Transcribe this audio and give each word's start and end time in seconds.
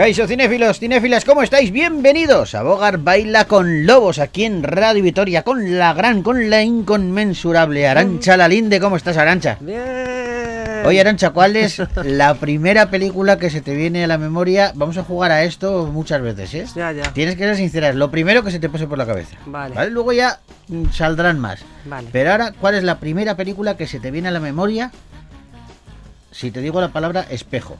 Kaiso 0.00 0.26
cinéfilos, 0.26 0.78
cinéfilas, 0.78 1.26
¿cómo 1.26 1.42
estáis? 1.42 1.70
Bienvenidos 1.72 2.54
a 2.54 2.62
Bogar 2.62 2.96
Baila 2.96 3.44
con 3.44 3.84
Lobos 3.84 4.18
aquí 4.18 4.46
en 4.46 4.62
Radio 4.62 5.02
Vitoria 5.02 5.42
con 5.42 5.78
la 5.78 5.92
gran, 5.92 6.22
con 6.22 6.48
la 6.48 6.62
inconmensurable 6.62 7.86
Arancha 7.86 8.38
Lalinde. 8.38 8.80
¿Cómo 8.80 8.96
estás, 8.96 9.18
Arancha? 9.18 9.58
Bien. 9.60 10.86
Oye, 10.86 11.02
Arancha, 11.02 11.32
¿cuál 11.32 11.54
es 11.54 11.82
la 12.02 12.32
primera 12.36 12.88
película 12.88 13.38
que 13.38 13.50
se 13.50 13.60
te 13.60 13.74
viene 13.74 14.02
a 14.02 14.06
la 14.06 14.16
memoria? 14.16 14.72
Vamos 14.74 14.96
a 14.96 15.04
jugar 15.04 15.32
a 15.32 15.44
esto 15.44 15.84
muchas 15.92 16.22
veces, 16.22 16.54
¿eh? 16.54 16.64
Ya, 16.74 16.92
ya. 16.92 17.12
Tienes 17.12 17.36
que 17.36 17.44
ser 17.44 17.56
sincera, 17.56 17.90
es 17.90 17.94
lo 17.94 18.10
primero 18.10 18.42
que 18.42 18.50
se 18.50 18.58
te 18.58 18.70
pase 18.70 18.86
por 18.86 18.96
la 18.96 19.04
cabeza. 19.04 19.36
Vale. 19.44 19.90
Luego 19.90 20.14
ya 20.14 20.40
mm, 20.68 20.92
saldrán 20.92 21.38
más. 21.38 21.60
Vale. 21.84 22.08
Pero 22.10 22.32
ahora, 22.32 22.54
¿cuál 22.58 22.74
es 22.74 22.84
la 22.84 23.00
primera 23.00 23.36
película 23.36 23.76
que 23.76 23.86
se 23.86 24.00
te 24.00 24.10
viene 24.10 24.28
a 24.28 24.32
la 24.32 24.40
memoria 24.40 24.92
si 26.30 26.50
te 26.50 26.62
digo 26.62 26.80
la 26.80 26.88
palabra 26.88 27.26
espejo? 27.28 27.76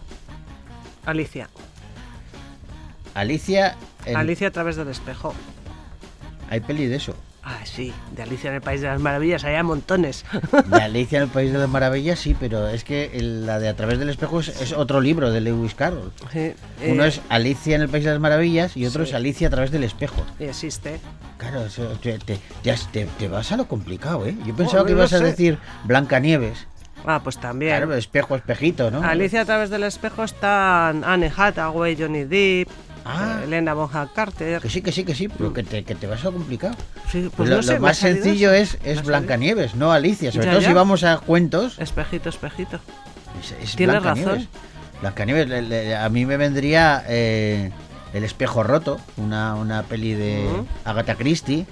Alicia. 1.07 1.49
Alicia. 3.21 3.77
en- 4.05 4.17
Alicia 4.17 4.49
a 4.49 4.51
través 4.51 4.77
del 4.77 4.89
espejo. 4.89 5.35
Hay 6.51 6.61
peli 6.61 6.87
de 6.87 6.97
eso. 6.97 7.15
Ah, 7.43 7.61
sí, 7.65 7.91
de 8.15 8.23
Alicia 8.23 8.51
en 8.51 8.57
el 8.57 8.61
País 8.61 8.83
de 8.83 8.89
las 8.89 9.01
Maravillas, 9.01 9.45
hay 9.45 9.61
montones. 9.63 10.27
De 10.67 10.77
Alicia 10.83 11.17
en 11.17 11.23
el 11.25 11.31
País 11.31 11.51
de 11.53 11.59
las 11.59 11.71
Maravillas, 11.71 12.19
sí, 12.19 12.37
pero 12.39 12.69
es 12.69 12.85
que 12.85 13.11
la 13.23 13.59
de 13.59 13.69
A 13.71 13.77
través 13.77 13.99
del 13.99 14.11
espejo 14.11 14.41
es, 14.41 14.49
es 14.61 14.73
otro 14.73 15.01
libro 15.01 15.31
de 15.31 15.41
Lewis 15.41 15.75
Carroll. 15.75 16.13
Sí, 16.33 16.53
Uno 16.87 17.05
eh, 17.05 17.09
es 17.09 17.21
Alicia 17.31 17.77
en 17.77 17.83
el 17.83 17.89
País 17.89 18.05
de 18.05 18.11
las 18.11 18.21
Maravillas 18.21 18.77
y 18.77 18.85
otro 18.85 19.05
sí. 19.05 19.11
es 19.11 19.15
Alicia 19.17 19.49
a 19.49 19.51
través 19.51 19.71
del 19.71 19.85
espejo. 19.85 20.23
y 20.39 20.45
existe. 20.45 21.01
Claro, 21.39 21.65
te, 22.03 22.19
te- 22.19 22.39
ya 22.63 22.75
te, 22.93 23.07
te 23.07 23.29
vas 23.29 23.51
a 23.53 23.57
lo 23.57 23.67
complicado, 23.67 24.27
¿eh? 24.27 24.37
Yo 24.47 24.55
pensaba 24.55 24.83
Oh, 24.83 24.87
que 24.87 24.93
no 24.93 24.99
ibas 24.99 25.13
a 25.15 25.21
decir 25.21 25.59
Blancanieves. 25.85 26.67
Ah, 27.07 27.23
pues 27.25 27.39
también. 27.41 27.71
Claro, 27.79 27.95
espejo, 27.95 28.37
espejito, 28.37 28.91
¿no? 28.91 29.03
Alicia 29.03 29.41
a 29.41 29.45
través 29.47 29.71
del 29.71 29.85
espejo 29.85 30.23
están 30.25 31.03
Anne 31.05 31.33
Hathaway, 31.35 31.97
Johnny 31.99 32.25
Depp, 32.25 32.69
Ah. 33.05 33.39
eh, 33.41 33.45
Elena 33.45 33.75
Bonham 33.75 34.09
Carter. 34.15 34.61
Que 34.61 34.69
sí, 34.71 34.83
que 34.83 34.93
sí, 34.93 35.05
que 35.05 35.15
sí, 35.15 35.29
pero 35.29 35.53
que 35.53 35.63
te, 35.63 35.85
que 35.85 35.95
te 35.95 36.07
vas 36.07 36.21
a 36.23 36.25
lo 36.27 36.33
complicado. 36.33 36.75
Sí, 37.11 37.31
pues 37.37 37.49
lo 37.49 37.57
no 37.57 37.63
sé, 37.63 37.75
lo 37.75 37.81
más 37.81 37.97
sencillo 37.99 38.53
es, 38.53 38.79
es 38.85 39.03
Blancanieves, 39.05 39.75
no 39.75 39.93
Alicia. 39.93 40.31
Sobre 40.33 40.47
Ya, 40.47 40.53
todo 40.53 40.61
ya. 40.61 40.69
si 40.69 40.75
vamos 40.75 41.05
a 41.05 41.19
cuentos. 41.19 41.79
Espejito, 41.79 42.29
espejito. 42.29 42.81
Es, 43.41 43.53
es 43.63 43.77
Tienes 43.77 44.01
Blancanieves. 44.01 44.35
razón. 44.35 44.49
Blancanieves, 45.01 45.49
le- 45.49 45.63
le- 45.63 45.97
a 45.97 46.09
mí 46.11 46.27
me 46.27 46.37
vendría 46.37 47.03
eh, 47.09 47.71
El 48.13 48.25
espejo 48.25 48.63
roto, 48.63 49.01
una, 49.17 49.55
una 49.55 49.83
peli 49.85 50.13
de. 50.15 50.47
Agatha 50.85 51.15
Christie, 51.15 51.65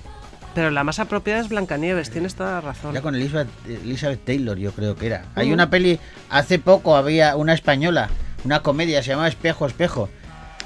Pero 0.54 0.70
la 0.70 0.82
más 0.82 0.98
apropiada 0.98 1.40
es 1.40 1.48
Blancanieves, 1.50 2.10
tienes 2.10 2.34
toda 2.36 2.52
la 2.52 2.60
razón. 2.62 2.94
ya 2.94 3.02
con 3.02 3.14
Elizabeth, 3.14 3.48
Elizabeth 3.66 4.24
Taylor, 4.24 4.56
yo 4.56 4.72
creo 4.72 4.96
que 4.96 5.06
era. 5.06 5.24
Hay 5.34 5.52
una 5.52 5.68
peli, 5.68 6.00
hace 6.30 6.58
poco 6.58 6.96
había 6.96 7.36
una 7.36 7.52
española, 7.52 8.08
una 8.44 8.62
comedia, 8.62 9.02
se 9.02 9.10
llamaba 9.10 9.28
Espejo, 9.28 9.66
Espejo, 9.66 10.08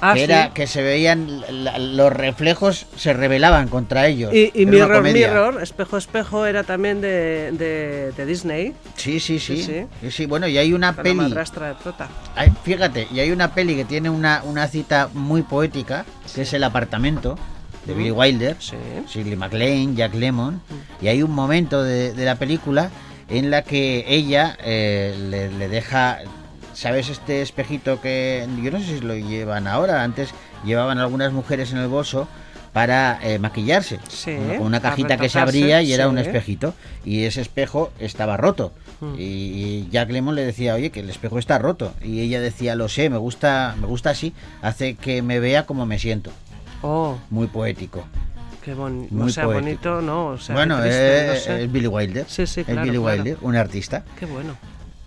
Ah, 0.01 0.13
que 0.13 0.19
sí. 0.19 0.23
era 0.25 0.53
que 0.53 0.67
se 0.67 0.81
veían, 0.81 1.41
la- 1.63 1.77
los 1.77 2.11
reflejos 2.11 2.87
se 2.97 3.13
rebelaban 3.13 3.69
contra 3.69 4.07
ellos. 4.07 4.33
Y, 4.33 4.51
Mirror. 4.65 5.01
Mirror, 5.03 5.61
Espejo, 5.63 5.97
Espejo 5.97 6.45
era 6.45 6.63
también 6.63 6.99
de, 6.99 7.51
de, 7.53 8.11
de 8.11 8.25
Disney. 8.25 8.73
Sí, 8.97 9.19
sí, 9.19 9.39
sí, 9.39 9.57
Sí, 9.57 9.63
sí. 9.63 9.85
sí. 10.01 10.11
sí, 10.11 10.25
bueno, 10.25 10.47
y 10.47 10.57
hay 10.57 10.73
una 10.73 10.93
peli... 10.93 11.15
madrastra 11.15 11.69
de 11.69 11.75
Prota. 11.75 12.09
Fíjate, 12.63 13.07
y 13.13 13.19
hay 13.19 13.31
una 13.31 13.53
peli 13.53 13.75
que 13.75 13.85
tiene 13.85 14.09
una, 14.09 14.41
una 14.43 14.67
cita 14.67 15.09
muy 15.13 15.41
poética, 15.43 16.05
que 16.35 16.41
es 16.41 16.53
El 16.53 16.63
apartamento, 16.65 17.37
de 17.85 17.93
Billy 17.93 18.11
Wilder, 18.11 18.55
Sí. 18.59 18.75
Shirley 19.07 19.35
MacLaine, 19.35 19.95
Jack 19.95 20.13
Lemmon, 20.15 20.61
y 21.01 21.07
hay 21.07 21.21
un 21.23 21.31
momento 21.31 21.83
de, 21.83 22.13
de 22.13 22.25
la 22.25 22.35
película 22.35 22.89
en 23.29 23.49
la 23.51 23.61
que 23.61 24.05
ella 24.07 24.57
eh, 24.63 25.15
le, 25.29 25.49
le 25.49 25.67
deja, 25.69 26.19
¿sabes 26.73 27.09
este 27.09 27.41
espejito 27.41 28.01
que 28.01 28.47
yo 28.61 28.71
no 28.71 28.79
sé 28.79 28.85
si 28.85 28.99
lo 29.01 29.15
llevan 29.15 29.67
ahora? 29.67 30.03
Antes 30.03 30.29
llevaban 30.65 30.97
algunas 30.99 31.31
mujeres 31.33 31.71
en 31.71 31.77
el 31.79 31.87
bolso 31.87 32.27
para 32.73 33.19
eh, 33.21 33.37
maquillarse, 33.37 33.99
Sí, 34.09 34.35
con 34.57 34.65
una 34.67 34.81
cajita 34.81 35.17
que 35.17 35.29
se 35.29 35.37
abría 35.39 35.81
y 35.83 35.93
era 35.93 36.07
un 36.07 36.17
espejito, 36.17 36.73
y 37.05 37.23
ese 37.25 37.41
espejo 37.41 37.91
estaba 37.99 38.35
roto. 38.35 38.73
Mm. 38.99 39.13
Y 39.19 39.87
Jack 39.91 40.09
Lemmon 40.09 40.33
le 40.33 40.43
decía, 40.43 40.73
oye, 40.73 40.89
que 40.89 41.01
el 41.01 41.09
espejo 41.11 41.37
está 41.37 41.59
roto. 41.59 41.93
Y 42.01 42.21
ella 42.21 42.41
decía, 42.41 42.75
lo 42.75 42.89
sé, 42.89 43.09
me 43.11 43.17
gusta, 43.17 43.75
me 43.79 43.85
gusta 43.85 44.09
así, 44.09 44.33
hace 44.63 44.95
que 44.95 45.21
me 45.21 45.39
vea 45.39 45.67
como 45.67 45.85
me 45.85 45.99
siento. 45.99 46.31
Oh, 46.81 47.17
Muy 47.29 47.45
poético. 47.47 48.05
qué 48.63 48.73
bonito. 48.73 49.13
Muy 49.13 49.27
O 49.27 49.29
sea, 49.29 49.43
poético. 49.43 49.65
bonito, 49.65 50.01
no. 50.01 50.27
O 50.29 50.37
sea, 50.39 50.55
bueno, 50.55 50.77
no 50.79 50.83
es, 50.85 51.43
sé. 51.43 51.63
es 51.63 51.71
Billy 51.71 51.87
Wilder. 51.87 52.25
Sí, 52.27 52.47
sí, 52.47 52.61
Es 52.61 52.65
claro, 52.65 52.81
Billy 52.81 52.97
claro. 52.97 53.17
Wilder, 53.17 53.37
un 53.41 53.55
artista. 53.55 54.03
Qué 54.19 54.25
bueno. 54.25 54.55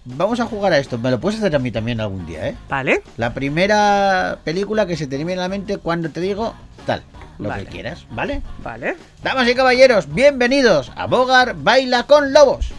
Vamos 0.08 0.38
a 0.38 0.46
jugar 0.46 0.72
a 0.72 0.78
esto. 0.78 0.98
Me 0.98 1.10
lo 1.10 1.18
puedes 1.20 1.38
hacer 1.40 1.54
a 1.56 1.58
mí 1.58 1.72
también 1.72 2.00
algún 2.00 2.26
día, 2.26 2.48
¿eh? 2.48 2.56
Vale. 2.68 3.02
La 3.16 3.34
primera 3.34 4.38
película 4.44 4.86
que 4.86 4.96
se 4.96 5.08
te 5.08 5.16
viene 5.16 5.32
a 5.34 5.36
la 5.36 5.48
mente 5.48 5.78
cuando 5.78 6.10
te 6.10 6.20
digo 6.20 6.54
tal, 6.86 7.02
lo 7.38 7.48
Vale. 7.48 7.64
que 7.64 7.70
quieras, 7.70 8.06
¿vale? 8.12 8.40
Vale. 8.62 8.96
Damas 9.24 9.48
y 9.48 9.54
caballeros, 9.56 10.12
bienvenidos 10.14 10.92
a 10.94 11.06
Bogar 11.06 11.56
Baila 11.56 12.04
con 12.04 12.32
Lobos. 12.32 12.72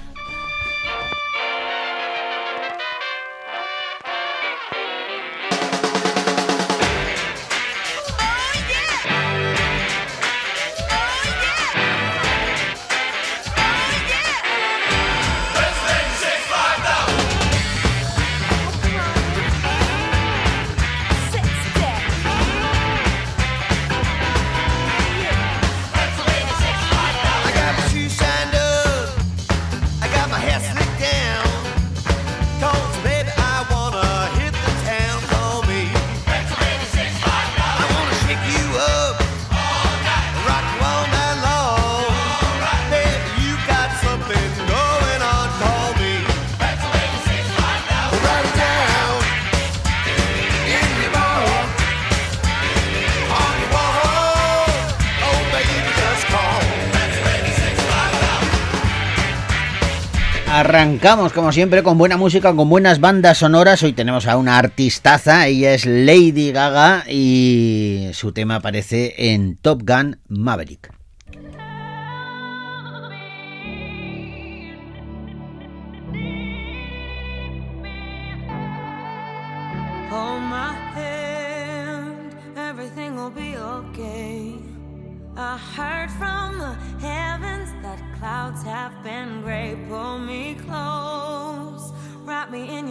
Arrancamos 60.67 61.31
como 61.31 61.53
siempre 61.53 61.81
con 61.81 61.97
buena 61.97 62.17
música, 62.17 62.53
con 62.53 62.67
buenas 62.67 63.00
bandas 63.00 63.38
sonoras. 63.38 63.83
Hoy 63.83 63.94
tenemos 63.94 64.28
a 64.28 64.35
una 64.35 64.57
artistaza, 64.57 65.47
ella 65.47 65.73
es 65.73 65.85
Lady 65.85 66.51
Gaga 66.51 67.05
y 67.09 68.09
su 68.11 68.33
tema 68.33 68.55
aparece 68.55 69.31
en 69.31 69.56
Top 69.56 69.83
Gun 69.88 70.19
Maverick. 70.27 70.91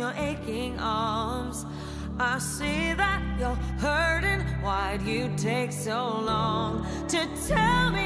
Your 0.06 0.14
aching 0.24 0.78
arms. 0.78 1.66
I 2.18 2.38
see 2.38 2.94
that 2.94 3.22
you're 3.38 3.60
hurting. 3.78 4.40
Why'd 4.62 5.02
you 5.02 5.30
take 5.36 5.72
so 5.72 6.20
long 6.20 6.86
to 7.08 7.28
tell 7.48 7.90
me 7.90 8.05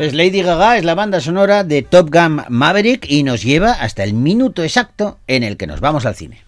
Es 0.00 0.14
Lady 0.14 0.40
Gaga, 0.40 0.78
es 0.78 0.84
la 0.86 0.94
banda 0.94 1.20
sonora 1.20 1.62
de 1.62 1.82
Top 1.82 2.08
Gun 2.10 2.40
Maverick 2.48 3.04
y 3.06 3.22
nos 3.22 3.42
lleva 3.42 3.72
hasta 3.72 4.02
el 4.02 4.14
minuto 4.14 4.62
exacto 4.62 5.18
en 5.26 5.42
el 5.42 5.58
que 5.58 5.66
nos 5.66 5.80
vamos 5.80 6.06
al 6.06 6.14
cine. 6.14 6.42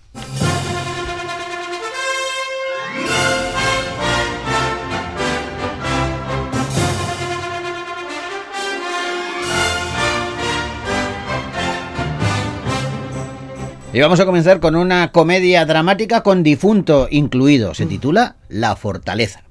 Y 13.93 14.01
vamos 14.01 14.19
a 14.19 14.25
comenzar 14.25 14.61
con 14.61 14.77
una 14.77 15.13
comedia 15.13 15.67
dramática 15.67 16.23
con 16.23 16.43
difunto 16.43 17.07
incluido. 17.11 17.75
Se 17.75 17.85
titula 17.85 18.37
La 18.49 18.77
Fortaleza. 18.77 19.43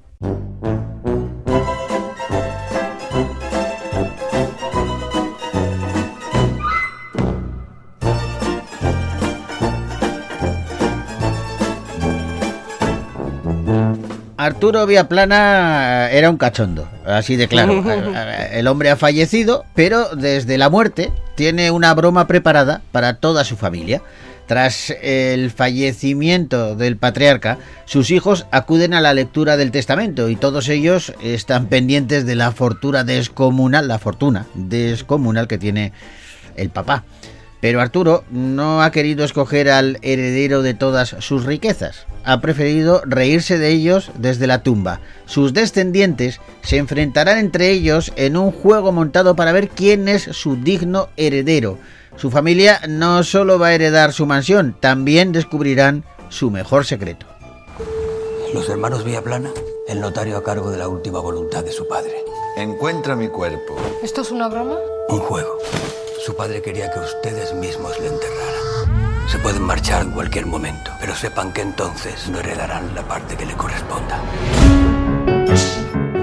Arturo 14.44 14.88
Viaplana 14.88 16.10
era 16.10 16.32
un 16.32 16.38
cachondo, 16.38 16.90
así 17.06 17.36
de 17.36 17.48
claro. 17.48 17.84
El 18.52 18.66
hombre 18.66 18.90
ha 18.90 18.96
fallecido, 18.96 19.66
pero 19.76 20.16
desde 20.16 20.58
la 20.58 20.68
muerte 20.68 21.12
tiene 21.36 21.70
una 21.70 21.94
broma 21.94 22.26
preparada 22.26 22.82
para 22.92 23.18
toda 23.18 23.44
su 23.44 23.56
familia. 23.56 24.02
Tras 24.48 24.96
el 25.04 25.52
fallecimiento 25.52 26.76
del 26.76 26.98
patriarca, 26.98 27.60
sus 27.86 28.10
hijos 28.10 28.48
acuden 28.50 28.96
a 28.96 29.02
la 29.02 29.14
lectura 29.14 29.58
del 29.58 29.70
testamento 29.70 30.28
y 30.28 30.36
todos 30.36 30.70
ellos 30.70 31.14
están 31.22 31.68
pendientes 31.68 32.26
de 32.26 32.34
la 32.34 32.52
fortuna 32.52 33.04
descomunal, 33.04 33.88
la 33.88 34.00
fortuna 34.00 34.48
descomunal 34.56 35.48
que 35.48 35.60
tiene 35.60 35.94
el 36.56 36.72
papá. 36.72 37.04
Pero 37.62 37.80
Arturo 37.80 38.24
no 38.32 38.82
ha 38.82 38.90
querido 38.90 39.24
escoger 39.24 39.70
al 39.70 40.00
heredero 40.02 40.64
de 40.64 40.74
todas 40.74 41.16
sus 41.20 41.46
riquezas. 41.46 42.08
Ha 42.24 42.42
preferido 42.42 43.02
reírse 43.06 43.58
de 43.58 43.70
ellos 43.70 44.12
desde 44.18 44.48
la 44.48 44.64
tumba. 44.64 45.00
Sus 45.26 45.54
descendientes 45.54 46.40
se 46.62 46.78
enfrentarán 46.78 47.38
entre 47.38 47.72
ellos 47.72 48.14
en 48.16 48.38
un 48.38 48.52
juego 48.52 48.92
montado 48.92 49.36
para 49.36 49.52
ver 49.52 49.70
quién 49.70 50.08
es 50.08 50.24
su 50.24 50.56
digno 50.56 51.10
heredero. 51.18 51.78
Su 52.18 52.30
familia 52.30 52.82
no 52.88 53.24
solo 53.24 53.58
va 53.58 53.68
a 53.68 53.74
heredar 53.74 54.14
su 54.14 54.26
mansión, 54.26 54.76
también 54.80 55.32
descubrirán 55.32 56.04
su 56.30 56.52
mejor 56.52 56.86
secreto. 56.86 57.26
Los 58.54 58.70
hermanos 58.70 59.04
Villaplana, 59.04 59.50
el 59.88 60.02
notario 60.02 60.38
a 60.38 60.44
cargo 60.44 60.72
de 60.72 60.78
la 60.78 60.90
última 60.90 61.20
voluntad 61.20 61.64
de 61.64 61.72
su 61.72 61.88
padre. 61.88 62.14
Encuentra 62.58 63.16
mi 63.16 63.30
cuerpo. 63.30 63.78
¿Esto 64.04 64.22
es 64.22 64.32
una 64.32 64.50
broma? 64.50 64.76
Un 65.08 65.20
juego. 65.20 65.58
Su 66.26 66.36
padre 66.36 66.62
quería 66.62 66.92
que 66.92 67.00
ustedes 67.00 67.54
mismos 67.56 67.98
le 68.00 68.08
enterraran. 68.08 68.51
Se 69.32 69.40
pueden 69.40 69.62
marchar 69.62 70.02
en 70.02 70.12
cualquier 70.12 70.46
momento, 70.46 70.92
pero 71.00 71.16
sepan 71.16 71.54
que 71.54 71.62
entonces 71.62 72.28
no 72.28 72.40
heredarán 72.40 72.94
la 72.94 73.02
parte 73.02 73.38
que 73.38 73.46
le 73.46 73.54
corresponda. 73.54 74.20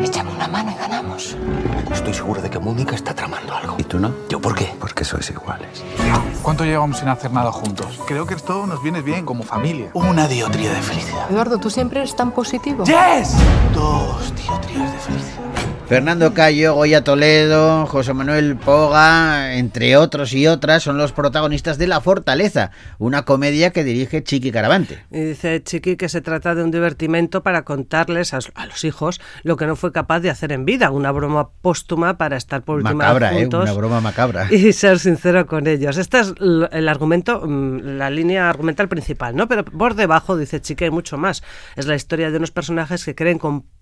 Échame 0.02 0.30
una 0.30 0.46
mano 0.46 0.76
ganamos. 0.88 1.36
Estoy 1.92 2.14
seguro 2.14 2.40
de 2.40 2.48
que 2.48 2.58
Mónica 2.58 2.94
está 2.94 3.14
tramando 3.14 3.54
algo. 3.54 3.76
¿Y 3.78 3.84
tú 3.84 3.98
no? 3.98 4.14
¿Yo 4.28 4.40
por 4.40 4.54
qué? 4.54 4.72
Porque 4.80 5.04
sois 5.04 5.28
iguales. 5.30 5.84
¿Cuánto 6.42 6.64
llevamos 6.64 6.98
sin 6.98 7.08
hacer 7.08 7.30
nada 7.30 7.52
juntos? 7.52 8.00
Creo 8.06 8.26
que 8.26 8.34
esto 8.34 8.66
nos 8.66 8.82
viene 8.82 9.02
bien 9.02 9.24
como 9.24 9.42
familia. 9.42 9.90
Una 9.94 10.26
diotría 10.26 10.72
de 10.72 10.80
felicidad. 10.80 11.30
Eduardo, 11.30 11.58
tú 11.58 11.70
siempre 11.70 12.00
eres 12.00 12.16
tan 12.16 12.32
positivo. 12.32 12.84
¡Yes! 12.84 13.34
Dos 13.74 14.34
diotrías 14.34 14.92
de 14.92 14.98
felicidad. 14.98 15.38
Fernando 15.88 16.34
Cayo, 16.34 16.74
Goya 16.74 17.02
Toledo, 17.02 17.86
José 17.86 18.12
Manuel 18.12 18.56
Poga, 18.56 19.54
entre 19.54 19.96
otros 19.96 20.34
y 20.34 20.46
otras, 20.46 20.82
son 20.82 20.98
los 20.98 21.12
protagonistas 21.12 21.78
de 21.78 21.86
La 21.86 22.02
Fortaleza, 22.02 22.72
una 22.98 23.24
comedia 23.24 23.70
que 23.70 23.84
dirige 23.84 24.22
Chiqui 24.22 24.52
Caravante. 24.52 25.02
Y 25.10 25.20
dice 25.20 25.62
Chiqui 25.62 25.96
que 25.96 26.10
se 26.10 26.20
trata 26.20 26.54
de 26.54 26.62
un 26.62 26.70
divertimento 26.70 27.42
para 27.42 27.64
contarles 27.64 28.34
a, 28.34 28.40
a 28.54 28.66
los 28.66 28.84
hijos 28.84 29.18
lo 29.44 29.56
que 29.56 29.66
no 29.66 29.76
fue 29.76 29.90
capaz 29.90 30.20
de 30.20 30.28
hacer 30.28 30.52
en 30.52 30.66
vida, 30.66 30.77
una 30.90 31.10
broma 31.12 31.50
póstuma 31.50 32.16
para 32.16 32.36
estar 32.36 32.62
por 32.62 32.76
última 32.76 32.94
Macabra, 32.94 33.30
vez 33.30 33.38
¿eh? 33.38 33.40
juntos 33.42 33.62
Una 33.64 33.72
broma 33.72 34.00
macabra. 34.00 34.46
y 34.52 34.72
ser 34.72 34.98
sincero 34.98 35.46
con 35.46 35.66
ellos. 35.66 35.96
Este 35.96 36.20
es 36.20 36.34
el 36.38 36.88
argumento, 36.88 37.42
mm, 37.46 37.98
la 37.98 38.10
línea 38.10 38.48
argumental 38.48 38.88
principal, 38.88 39.36
¿no? 39.36 39.48
Pero 39.48 39.64
por 39.64 39.94
debajo, 39.94 40.36
dice 40.36 40.60
Chiqui, 40.60 40.84
hay 40.84 40.90
mucho 40.90 41.18
más. 41.18 41.42
Es 41.76 41.86
la 41.86 41.94
historia 41.94 42.30
de 42.30 42.36
unos 42.38 42.50
personajes 42.50 43.04
que 43.04 43.14
creen 43.14 43.38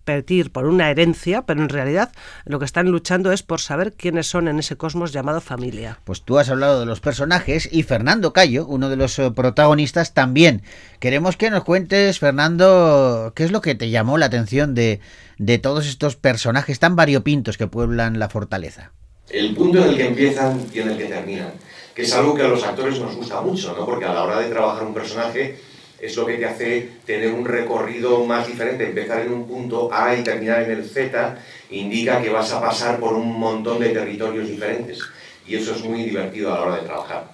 competir 0.06 0.52
por 0.52 0.66
una 0.66 0.88
herencia, 0.88 1.42
pero 1.42 1.60
en 1.60 1.68
realidad 1.68 2.12
lo 2.44 2.60
que 2.60 2.64
están 2.64 2.86
luchando 2.92 3.32
es 3.32 3.42
por 3.42 3.60
saber 3.60 3.92
quiénes 3.92 4.28
son 4.28 4.46
en 4.46 4.60
ese 4.60 4.76
cosmos 4.76 5.12
llamado 5.12 5.40
familia. 5.40 5.98
Pues 6.04 6.22
tú 6.22 6.38
has 6.38 6.48
hablado 6.48 6.78
de 6.78 6.86
los 6.86 7.00
personajes 7.00 7.68
y 7.72 7.82
Fernando 7.82 8.32
Cayo, 8.32 8.66
uno 8.66 8.88
de 8.88 8.94
los 8.94 9.18
eh, 9.18 9.32
protagonistas, 9.32 10.14
también. 10.14 10.62
Queremos 11.00 11.36
que 11.36 11.50
nos 11.50 11.64
cuentes, 11.64 12.20
Fernando, 12.20 13.32
qué 13.34 13.42
es 13.42 13.50
lo 13.50 13.60
que 13.60 13.74
te 13.74 13.90
llamó 13.90 14.16
la 14.16 14.26
atención 14.26 14.76
de, 14.76 15.00
de 15.38 15.58
todos 15.58 15.88
estos 15.88 16.14
personajes 16.14 16.78
tan 16.78 16.94
variopintos 16.94 17.58
que 17.58 17.66
pueblan 17.66 18.20
la 18.20 18.28
fortaleza. 18.28 18.92
el 19.30 19.56
punto 19.56 19.78
en 19.78 19.90
el 19.90 19.96
que 19.96 20.06
empiezan 20.06 20.64
y 20.72 20.78
en 20.78 20.90
el 20.90 20.98
que 20.98 21.06
terminan, 21.06 21.50
que 21.96 22.02
es 22.02 22.14
algo 22.14 22.32
que 22.36 22.42
a 22.42 22.48
los 22.48 22.62
actores 22.62 23.00
nos 23.00 23.16
gusta 23.16 23.40
mucho, 23.40 23.74
¿no? 23.76 23.84
porque 23.84 24.04
a 24.04 24.14
la 24.14 24.22
hora 24.22 24.38
de 24.38 24.50
trabajar 24.50 24.86
un 24.86 24.94
personaje 24.94 25.58
es 26.00 26.16
lo 26.16 26.26
que 26.26 26.34
te 26.34 26.46
hace 26.46 26.90
tener 27.06 27.32
un 27.32 27.44
recorrido 27.44 28.24
más 28.24 28.46
diferente, 28.46 28.88
empezar 28.88 29.22
en 29.22 29.32
un 29.32 29.46
punto 29.46 29.88
A 29.92 30.14
y 30.14 30.22
terminar 30.22 30.62
en 30.62 30.72
el 30.72 30.84
Z, 30.84 31.38
indica 31.70 32.20
que 32.20 32.30
vas 32.30 32.52
a 32.52 32.60
pasar 32.60 33.00
por 33.00 33.14
un 33.14 33.38
montón 33.38 33.80
de 33.80 33.90
territorios 33.90 34.48
diferentes 34.48 35.00
y 35.46 35.56
eso 35.56 35.74
es 35.74 35.84
muy 35.84 36.02
divertido 36.02 36.52
a 36.52 36.58
la 36.58 36.66
hora 36.66 36.76
de 36.76 36.86
trabajar. 36.86 37.30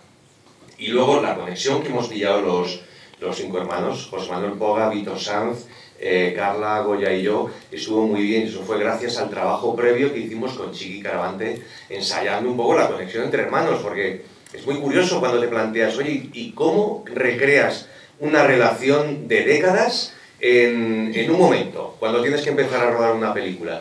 Y 0.79 0.89
luego 0.89 1.21
la 1.21 1.35
conexión 1.35 1.83
que 1.83 1.89
hemos 1.89 2.09
pillado 2.09 2.43
los, 2.43 2.81
los 3.21 3.37
cinco 3.37 3.59
hermanos, 3.59 4.09
José 4.11 4.31
Manuel 4.31 4.55
Poga, 4.55 4.89
Vito 4.91 5.19
Sanz, 5.19 5.67
eh, 5.99 6.35
Carla, 6.37 6.81
Goya 6.81 7.13
y 7.13 7.23
yo, 7.23 7.49
estuvo 7.71 8.07
muy 8.07 8.23
bien. 8.23 8.49
Eso 8.49 8.63
fue 8.63 8.79
gracias 8.79 9.19
al 9.19 9.31
trabajo 9.31 9.77
previo 9.77 10.13
que 10.13 10.19
hicimos 10.19 10.53
con 10.55 10.73
Chiqui 10.73 11.01
Caravante, 11.01 11.63
ensayando 11.89 12.51
un 12.51 12.57
poco 12.57 12.75
la 12.75 12.89
conexión 12.89 13.25
entre 13.25 13.43
hermanos, 13.43 13.81
porque 13.83 14.25
Es 14.53 14.67
muy 14.67 14.75
curioso 14.81 15.19
cuando 15.19 15.41
te 15.41 15.49
planteas, 15.49 15.97
oye, 15.97 16.29
¿y 16.35 16.53
cómo 16.53 17.05
recreas 17.07 17.89
una 18.23 18.45
relación 18.45 19.27
de 19.29 19.45
décadas 19.45 20.15
en, 20.41 21.13
en 21.15 21.31
un 21.31 21.39
momento, 21.39 21.97
cuando 21.99 22.23
tienes 22.23 22.43
que 22.43 22.51
empezar 22.51 22.87
a 22.87 22.91
rodar 22.91 23.13
una 23.15 23.35
película? 23.35 23.81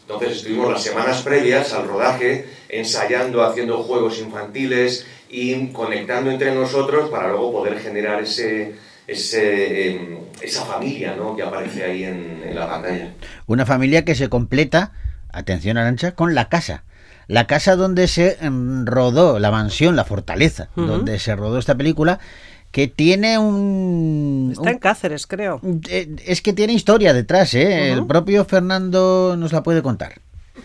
Entonces 0.00 0.38
estuvimos 0.38 0.70
las 0.72 0.82
semanas 0.82 1.22
previas 1.22 1.72
al 1.72 1.86
rodaje 1.86 2.46
ensayando, 2.68 3.42
haciendo 3.44 3.82
juegos 3.82 4.18
infantiles 4.18 5.06
y 5.30 5.68
conectando 5.68 6.30
entre 6.30 6.54
nosotros 6.54 7.08
para 7.10 7.28
luego 7.28 7.52
poder 7.52 7.78
generar 7.78 8.22
ese, 8.22 8.74
ese, 9.06 9.90
em, 9.90 10.18
esa 10.40 10.64
familia 10.64 11.14
¿no? 11.14 11.36
que 11.36 11.42
aparece 11.42 11.84
ahí 11.84 12.04
en, 12.04 12.42
en 12.46 12.54
la 12.54 12.68
pantalla. 12.68 13.12
Una 13.46 13.64
familia 13.64 14.04
que 14.04 14.14
se 14.14 14.28
completa, 14.28 14.92
atención 15.32 15.78
Arancha, 15.78 16.12
con 16.14 16.34
la 16.34 16.48
casa. 16.48 16.84
La 17.28 17.46
casa 17.46 17.76
donde 17.76 18.08
se 18.08 18.36
mm, 18.40 18.84
rodó, 18.86 19.38
la 19.38 19.50
mansión, 19.50 19.96
la 19.96 20.04
fortaleza, 20.04 20.68
Ujú. 20.76 20.86
donde 20.86 21.18
se 21.18 21.34
rodó 21.36 21.58
esta 21.58 21.76
película, 21.76 22.18
que 22.72 22.88
tiene 22.88 23.38
un... 23.38 24.50
Está 24.52 24.70
en 24.70 24.78
Cáceres, 24.78 25.26
creo. 25.26 25.60
Eh, 25.88 26.16
Es 26.26 26.40
que 26.42 26.52
tiene 26.52 26.72
historia 26.72 27.12
detrás, 27.14 27.54
¿eh? 27.54 27.92
El 27.92 28.06
propio 28.06 28.44
Fernando 28.44 29.36
nos 29.38 29.52
la 29.52 29.62
puede 29.62 29.82
contar. 29.82 30.20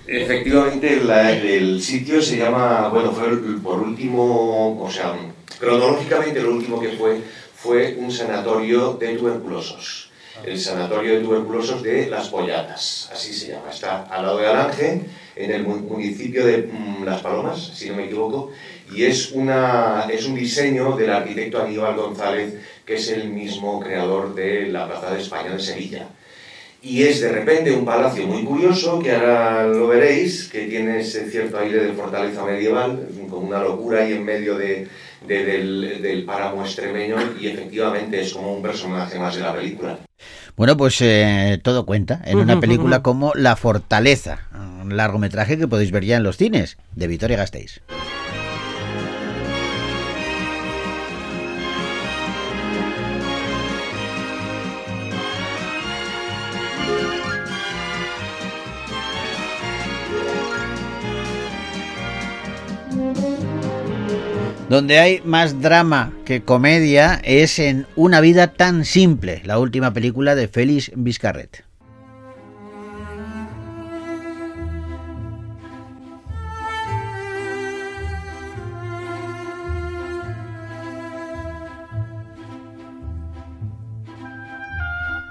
Efectivamente, 0.07 1.01
la- 1.03 1.31
el 1.33 1.81
sitio 1.81 2.21
se 2.21 2.37
llama, 2.37 2.87
bueno, 2.89 3.11
fue 3.11 3.27
el- 3.29 3.59
por 3.61 3.79
último, 3.79 4.81
o 4.81 4.89
sea, 4.89 5.13
cronológicamente 5.59 6.41
lo 6.41 6.53
último 6.53 6.79
que 6.79 6.89
fue 6.89 7.21
fue 7.55 7.95
un 7.99 8.11
sanatorio 8.11 8.93
de 8.93 9.15
tuberculosos. 9.17 10.09
El 10.45 10.59
sanatorio 10.59 11.13
de 11.15 11.21
tuberculosos 11.25 11.81
de 11.83 12.07
Las 12.07 12.29
Pollatas, 12.29 13.09
así 13.11 13.33
se 13.33 13.49
llama. 13.51 13.71
Está 13.71 14.03
al 14.03 14.21
lado 14.23 14.37
de 14.37 14.47
Alange, 14.47 15.01
en 15.35 15.51
el 15.51 15.63
mu- 15.63 15.77
municipio 15.79 16.45
de 16.45 16.69
mm, 16.71 17.03
Las 17.03 17.21
Palomas, 17.21 17.59
si 17.75 17.89
no 17.89 17.95
me 17.97 18.05
equivoco, 18.05 18.51
y 18.93 19.03
es, 19.03 19.31
una, 19.31 20.05
es 20.11 20.25
un 20.25 20.35
diseño 20.35 20.95
del 20.95 21.09
arquitecto 21.11 21.61
Aníbal 21.61 21.95
González, 21.95 22.55
que 22.85 22.95
es 22.95 23.09
el 23.11 23.29
mismo 23.29 23.79
creador 23.79 24.33
de 24.33 24.67
la 24.67 24.87
Plaza 24.87 25.11
de 25.13 25.21
España 25.21 25.51
de 25.51 25.59
Sevilla. 25.59 26.07
Y 26.81 27.03
es 27.03 27.19
de 27.21 27.31
repente 27.31 27.71
un 27.71 27.83
palacio 27.83 28.25
muy 28.27 28.43
curioso, 28.43 28.99
que 28.99 29.11
ahora 29.11 29.65
lo 29.67 29.87
veréis, 29.87 30.47
que 30.47 30.67
tiene 30.67 30.99
ese 30.99 31.29
cierto 31.29 31.57
aire 31.57 31.83
de 31.83 31.91
fortaleza 31.93 32.45
medieval, 32.45 33.07
con 33.29 33.45
una 33.45 33.59
locura 33.59 34.03
ahí 34.03 34.13
en 34.13 34.23
medio 34.23 34.57
de, 34.57 34.87
de- 35.27 35.43
del, 35.45 36.01
del 36.01 36.23
páramo 36.23 36.61
extremeño, 36.63 37.15
y 37.41 37.47
efectivamente 37.47 38.21
es 38.21 38.31
como 38.33 38.53
un 38.55 38.61
personaje 38.61 39.17
más 39.19 39.35
de 39.35 39.41
la 39.41 39.53
película. 39.55 39.99
Bueno, 40.55 40.77
pues 40.77 41.01
eh, 41.01 41.59
todo 41.63 41.85
cuenta 41.85 42.21
en 42.25 42.37
una 42.37 42.59
película 42.61 43.01
como 43.01 43.33
La 43.35 43.55
Fortaleza, 43.55 44.47
un 44.81 44.95
largometraje 44.95 45.57
que 45.57 45.67
podéis 45.67 45.91
ver 45.91 46.05
ya 46.05 46.15
en 46.17 46.23
los 46.23 46.37
cines, 46.37 46.77
de 46.95 47.07
Vitoria 47.07 47.37
Gasteiz. 47.37 47.81
Donde 64.69 64.99
hay 64.99 65.21
más 65.23 65.61
drama 65.61 66.11
que 66.25 66.43
comedia 66.43 67.21
es 67.23 67.57
en 67.57 67.87
Una 67.95 68.19
vida 68.19 68.47
tan 68.47 68.83
simple, 68.83 69.41
la 69.45 69.59
última 69.59 69.93
película 69.93 70.35
de 70.35 70.49
Félix 70.49 70.91
Vizcarret. 70.93 71.63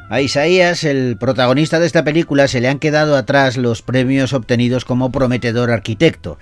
A 0.09 0.21
Isaías, 0.23 0.83
el 0.85 1.19
protagonista 1.19 1.79
de 1.79 1.87
esta 1.87 2.05
película, 2.05 2.49
se 2.49 2.63
le 2.63 2.69
han 2.69 2.79
quedado 2.79 3.17
atrás 3.17 3.59
los 3.59 3.83
premios 3.83 4.33
obtenidos 4.33 4.87
como 4.87 5.13
prometedor 5.13 5.71
arquitecto. 5.71 6.39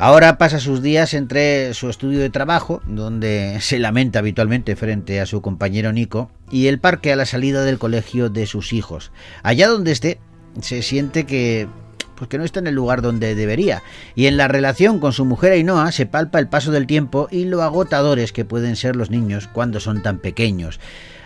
Ahora 0.00 0.38
pasa 0.38 0.60
sus 0.60 0.80
días 0.80 1.12
entre 1.12 1.74
su 1.74 1.90
estudio 1.90 2.20
de 2.20 2.30
trabajo, 2.30 2.80
donde 2.86 3.58
se 3.60 3.80
lamenta 3.80 4.20
habitualmente 4.20 4.76
frente 4.76 5.20
a 5.20 5.26
su 5.26 5.42
compañero 5.42 5.92
Nico, 5.92 6.30
y 6.52 6.68
el 6.68 6.78
parque 6.78 7.12
a 7.12 7.16
la 7.16 7.26
salida 7.26 7.64
del 7.64 7.80
colegio 7.80 8.30
de 8.30 8.46
sus 8.46 8.72
hijos. 8.72 9.10
Allá 9.42 9.66
donde 9.66 9.90
esté, 9.90 10.20
se 10.60 10.82
siente 10.82 11.26
que 11.26 11.66
pues 12.14 12.28
que 12.28 12.38
no 12.38 12.44
está 12.44 12.58
en 12.58 12.66
el 12.66 12.74
lugar 12.74 13.00
donde 13.00 13.36
debería. 13.36 13.82
Y 14.16 14.26
en 14.26 14.36
la 14.36 14.48
relación 14.48 14.98
con 14.98 15.12
su 15.12 15.24
mujer 15.24 15.52
Ainhoa 15.52 15.92
se 15.92 16.06
palpa 16.06 16.40
el 16.40 16.48
paso 16.48 16.72
del 16.72 16.88
tiempo 16.88 17.28
y 17.30 17.44
lo 17.44 17.62
agotadores 17.62 18.32
que 18.32 18.44
pueden 18.44 18.74
ser 18.74 18.96
los 18.96 19.10
niños 19.10 19.48
cuando 19.52 19.78
son 19.78 20.02
tan 20.02 20.18
pequeños. 20.18 20.80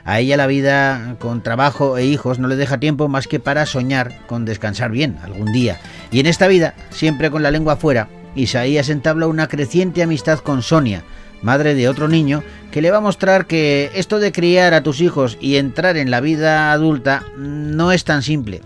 A 0.05 0.21
ella 0.21 0.37
la 0.37 0.47
vida 0.47 1.17
con 1.19 1.43
trabajo 1.43 1.97
e 1.97 2.05
hijos 2.05 2.39
no 2.39 2.49
le 2.49 2.57
deja 2.57 2.79
tiempo 2.79 3.09
más 3.09 3.27
que 3.27 3.41
para 3.41 3.65
soñar 3.65 4.27
con 4.27 4.45
descansar 4.45 4.91
bien 4.91 5.17
algún 5.23 5.51
día. 5.53 5.81
Y 6.11 6.21
en 6.21 6.27
esta 6.27 6.47
vida, 6.47 6.75
siempre 6.91 7.31
con 7.31 7.43
la 7.43 7.51
lengua 7.51 7.75
afuera, 7.75 8.09
Isaías 8.35 8.89
entabla 8.89 9.27
una 9.27 9.49
creciente 9.49 10.03
amistad 10.03 10.39
con 10.39 10.63
Sonia, 10.63 11.05
madre 11.43 11.75
de 11.75 11.89
otro 11.89 12.09
niño, 12.09 12.43
que 12.71 12.83
le 12.83 12.91
va 12.91 12.99
a 12.99 13.01
mostrar 13.03 13.47
que 13.47 13.91
esto 13.95 14.19
de 14.19 14.33
criar 14.33 14.75
a 14.75 14.83
tus 14.83 15.01
hijos 15.01 15.37
y 15.41 15.57
entrar 15.57 15.97
en 15.97 16.11
la 16.11 16.21
vida 16.21 16.73
adulta 16.73 17.25
no 17.37 17.93
es 17.93 18.05
tan 18.05 18.23
simple. 18.23 18.63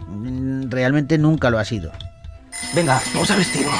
Realmente 0.68 1.18
nunca 1.18 1.50
lo 1.50 1.58
ha 1.58 1.64
sido. 1.64 1.92
Venga, 2.74 3.00
vamos 3.12 3.30
a 3.30 3.36
vestirnos. 3.36 3.74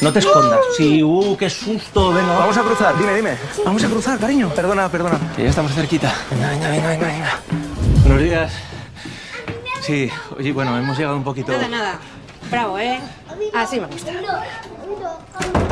No 0.00 0.12
te 0.12 0.18
escondas. 0.18 0.58
Sí, 0.76 1.02
uh, 1.02 1.36
qué 1.36 1.48
susto. 1.48 2.12
Venga, 2.12 2.32
vamos 2.32 2.56
a 2.56 2.62
cruzar. 2.62 2.98
Dime, 2.98 3.14
dime. 3.14 3.36
Vamos 3.64 3.84
a 3.84 3.88
cruzar, 3.88 4.18
cariño. 4.18 4.48
Perdona, 4.48 4.88
perdona. 4.88 5.18
Que 5.36 5.44
ya 5.44 5.50
estamos 5.50 5.72
cerquita. 5.72 6.12
Venga, 6.30 6.50
venga, 6.50 6.70
venga, 6.70 6.88
venga, 6.88 7.06
venga. 7.06 7.40
Buenos 8.00 8.22
días. 8.22 8.52
Sí, 9.80 10.10
oye, 10.36 10.52
bueno, 10.52 10.76
hemos 10.76 10.96
llegado 10.98 11.16
un 11.16 11.24
poquito. 11.24 11.52
Nada, 11.52 11.68
nada. 11.68 11.98
Bravo, 12.50 12.78
¿eh? 12.78 12.98
Así 13.54 13.78
me 13.78 13.86
gusta. 13.86 14.12
¿Tú 15.02 15.71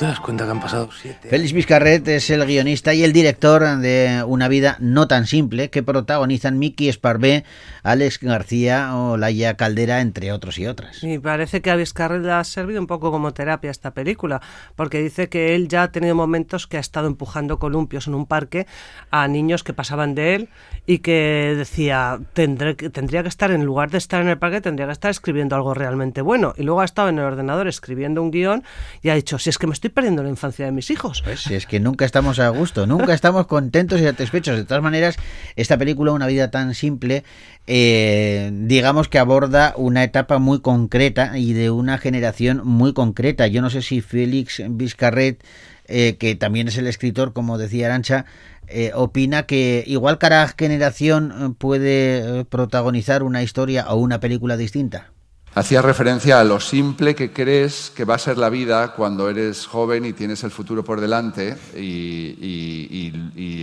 te 0.00 0.06
das 0.06 0.18
cuenta 0.18 0.46
que 0.46 0.50
han 0.50 0.60
pasado 0.60 0.88
siete? 0.98 1.28
Félix 1.28 1.52
Vizcarret 1.52 2.08
es 2.08 2.30
el 2.30 2.46
guionista 2.46 2.94
y 2.94 3.04
el 3.04 3.12
director 3.12 3.62
de 3.80 4.24
Una 4.26 4.48
vida 4.48 4.78
no 4.80 5.06
tan 5.06 5.26
simple 5.26 5.68
que 5.68 5.82
protagonizan 5.82 6.58
Miki 6.58 6.88
Esparvé, 6.88 7.44
Alex 7.82 8.18
García 8.20 8.96
o 8.96 9.18
Laia 9.18 9.58
Caldera, 9.58 10.00
entre 10.00 10.32
otros 10.32 10.58
y 10.58 10.66
otras. 10.66 11.04
Y 11.04 11.18
parece 11.18 11.60
que 11.60 11.70
a 11.70 11.76
Vizcarra 11.76 12.18
le 12.18 12.32
ha 12.32 12.42
servido 12.44 12.80
un 12.80 12.86
poco 12.86 13.10
como 13.10 13.34
terapia 13.34 13.70
esta 13.70 13.90
película, 13.90 14.40
porque 14.74 15.02
dice 15.02 15.28
que 15.28 15.54
él 15.54 15.68
ya 15.68 15.82
ha 15.82 15.92
tenido 15.92 16.14
momentos 16.14 16.66
que 16.66 16.78
ha 16.78 16.80
estado 16.80 17.06
empujando 17.06 17.58
columpios 17.58 18.06
en 18.06 18.14
un 18.14 18.24
parque 18.24 18.66
a 19.10 19.28
niños 19.28 19.62
que 19.62 19.74
pasaban 19.74 20.14
de 20.14 20.34
él 20.34 20.48
y 20.86 21.00
que 21.00 21.54
decía, 21.58 22.20
tendré 22.32 22.74
que, 22.74 22.88
tendría 22.88 23.22
que 23.22 23.28
estar, 23.28 23.50
en 23.50 23.66
lugar 23.66 23.90
de 23.90 23.98
estar 23.98 24.22
en 24.22 24.28
el 24.28 24.38
parque, 24.38 24.62
tendría 24.62 24.86
que 24.86 24.92
estar 24.92 25.10
escribiendo 25.10 25.56
algo 25.56 25.74
realmente 25.74 26.22
bueno. 26.22 26.54
Y 26.56 26.62
luego 26.62 26.80
ha 26.80 26.86
estado 26.86 27.10
en 27.10 27.18
el 27.18 27.24
ordenador 27.24 27.68
escribiendo 27.68 28.22
un 28.22 28.30
guion 28.30 28.64
y 29.02 29.10
ha 29.10 29.14
dicho, 29.14 29.38
si 29.38 29.50
es 29.50 29.58
que 29.58 29.66
me 29.66 29.74
estoy 29.74 29.89
perdiendo 29.90 30.22
la 30.22 30.28
infancia 30.28 30.64
de 30.64 30.72
mis 30.72 30.90
hijos. 30.90 31.22
Pues 31.22 31.40
si 31.40 31.54
es 31.54 31.66
que 31.66 31.80
nunca 31.80 32.04
estamos 32.04 32.38
a 32.38 32.48
gusto, 32.48 32.86
nunca 32.86 33.14
estamos 33.14 33.46
contentos 33.46 34.00
y 34.00 34.04
satisfechos. 34.04 34.56
De 34.56 34.64
todas 34.64 34.82
maneras, 34.82 35.16
esta 35.56 35.76
película, 35.78 36.12
Una 36.12 36.26
vida 36.26 36.50
tan 36.50 36.74
simple, 36.74 37.24
eh, 37.66 38.50
digamos 38.52 39.08
que 39.08 39.18
aborda 39.18 39.74
una 39.76 40.02
etapa 40.02 40.38
muy 40.38 40.60
concreta 40.60 41.38
y 41.38 41.52
de 41.52 41.70
una 41.70 41.98
generación 41.98 42.62
muy 42.64 42.92
concreta. 42.92 43.46
Yo 43.46 43.62
no 43.62 43.70
sé 43.70 43.82
si 43.82 44.00
Félix 44.00 44.62
Vizcarret, 44.68 45.42
eh, 45.86 46.16
que 46.18 46.34
también 46.36 46.68
es 46.68 46.78
el 46.78 46.86
escritor, 46.86 47.32
como 47.32 47.58
decía 47.58 47.86
Arancha, 47.86 48.24
eh, 48.68 48.92
opina 48.94 49.46
que 49.46 49.82
igual 49.86 50.18
cada 50.18 50.46
generación 50.46 51.32
eh, 51.32 51.54
puede 51.58 52.44
protagonizar 52.44 53.24
una 53.24 53.42
historia 53.42 53.88
o 53.88 53.96
una 53.96 54.20
película 54.20 54.56
distinta. 54.56 55.10
Hacía 55.52 55.82
referencia 55.82 56.38
a 56.38 56.44
lo 56.44 56.60
simple 56.60 57.16
que 57.16 57.32
crees 57.32 57.90
que 57.90 58.04
va 58.04 58.14
a 58.14 58.18
ser 58.18 58.38
la 58.38 58.48
vida 58.50 58.92
cuando 58.92 59.28
eres 59.28 59.66
joven 59.66 60.04
y 60.04 60.12
tienes 60.12 60.44
el 60.44 60.52
futuro 60.52 60.84
por 60.84 61.00
delante 61.00 61.56
y, 61.76 63.12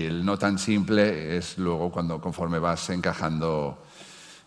el 0.05 0.25
no 0.25 0.37
tan 0.37 0.59
simple 0.59 1.37
es 1.37 1.57
luego 1.57 1.89
cuando 1.89 2.19
conforme 2.19 2.59
vas 2.59 2.89
encajando 2.89 3.81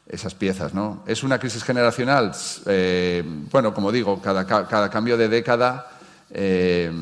esas 0.06 0.34
piezas. 0.34 0.74
¿no? 0.74 1.02
¿Es 1.06 1.22
una 1.22 1.38
crisis 1.38 1.64
generacional? 1.64 2.32
Eh, 2.66 3.22
bueno, 3.50 3.72
como 3.72 3.90
digo, 3.90 4.20
cada, 4.20 4.46
ca- 4.46 4.68
cada 4.68 4.90
cambio 4.90 5.16
de 5.16 5.28
década 5.28 5.90
eh, 6.30 6.92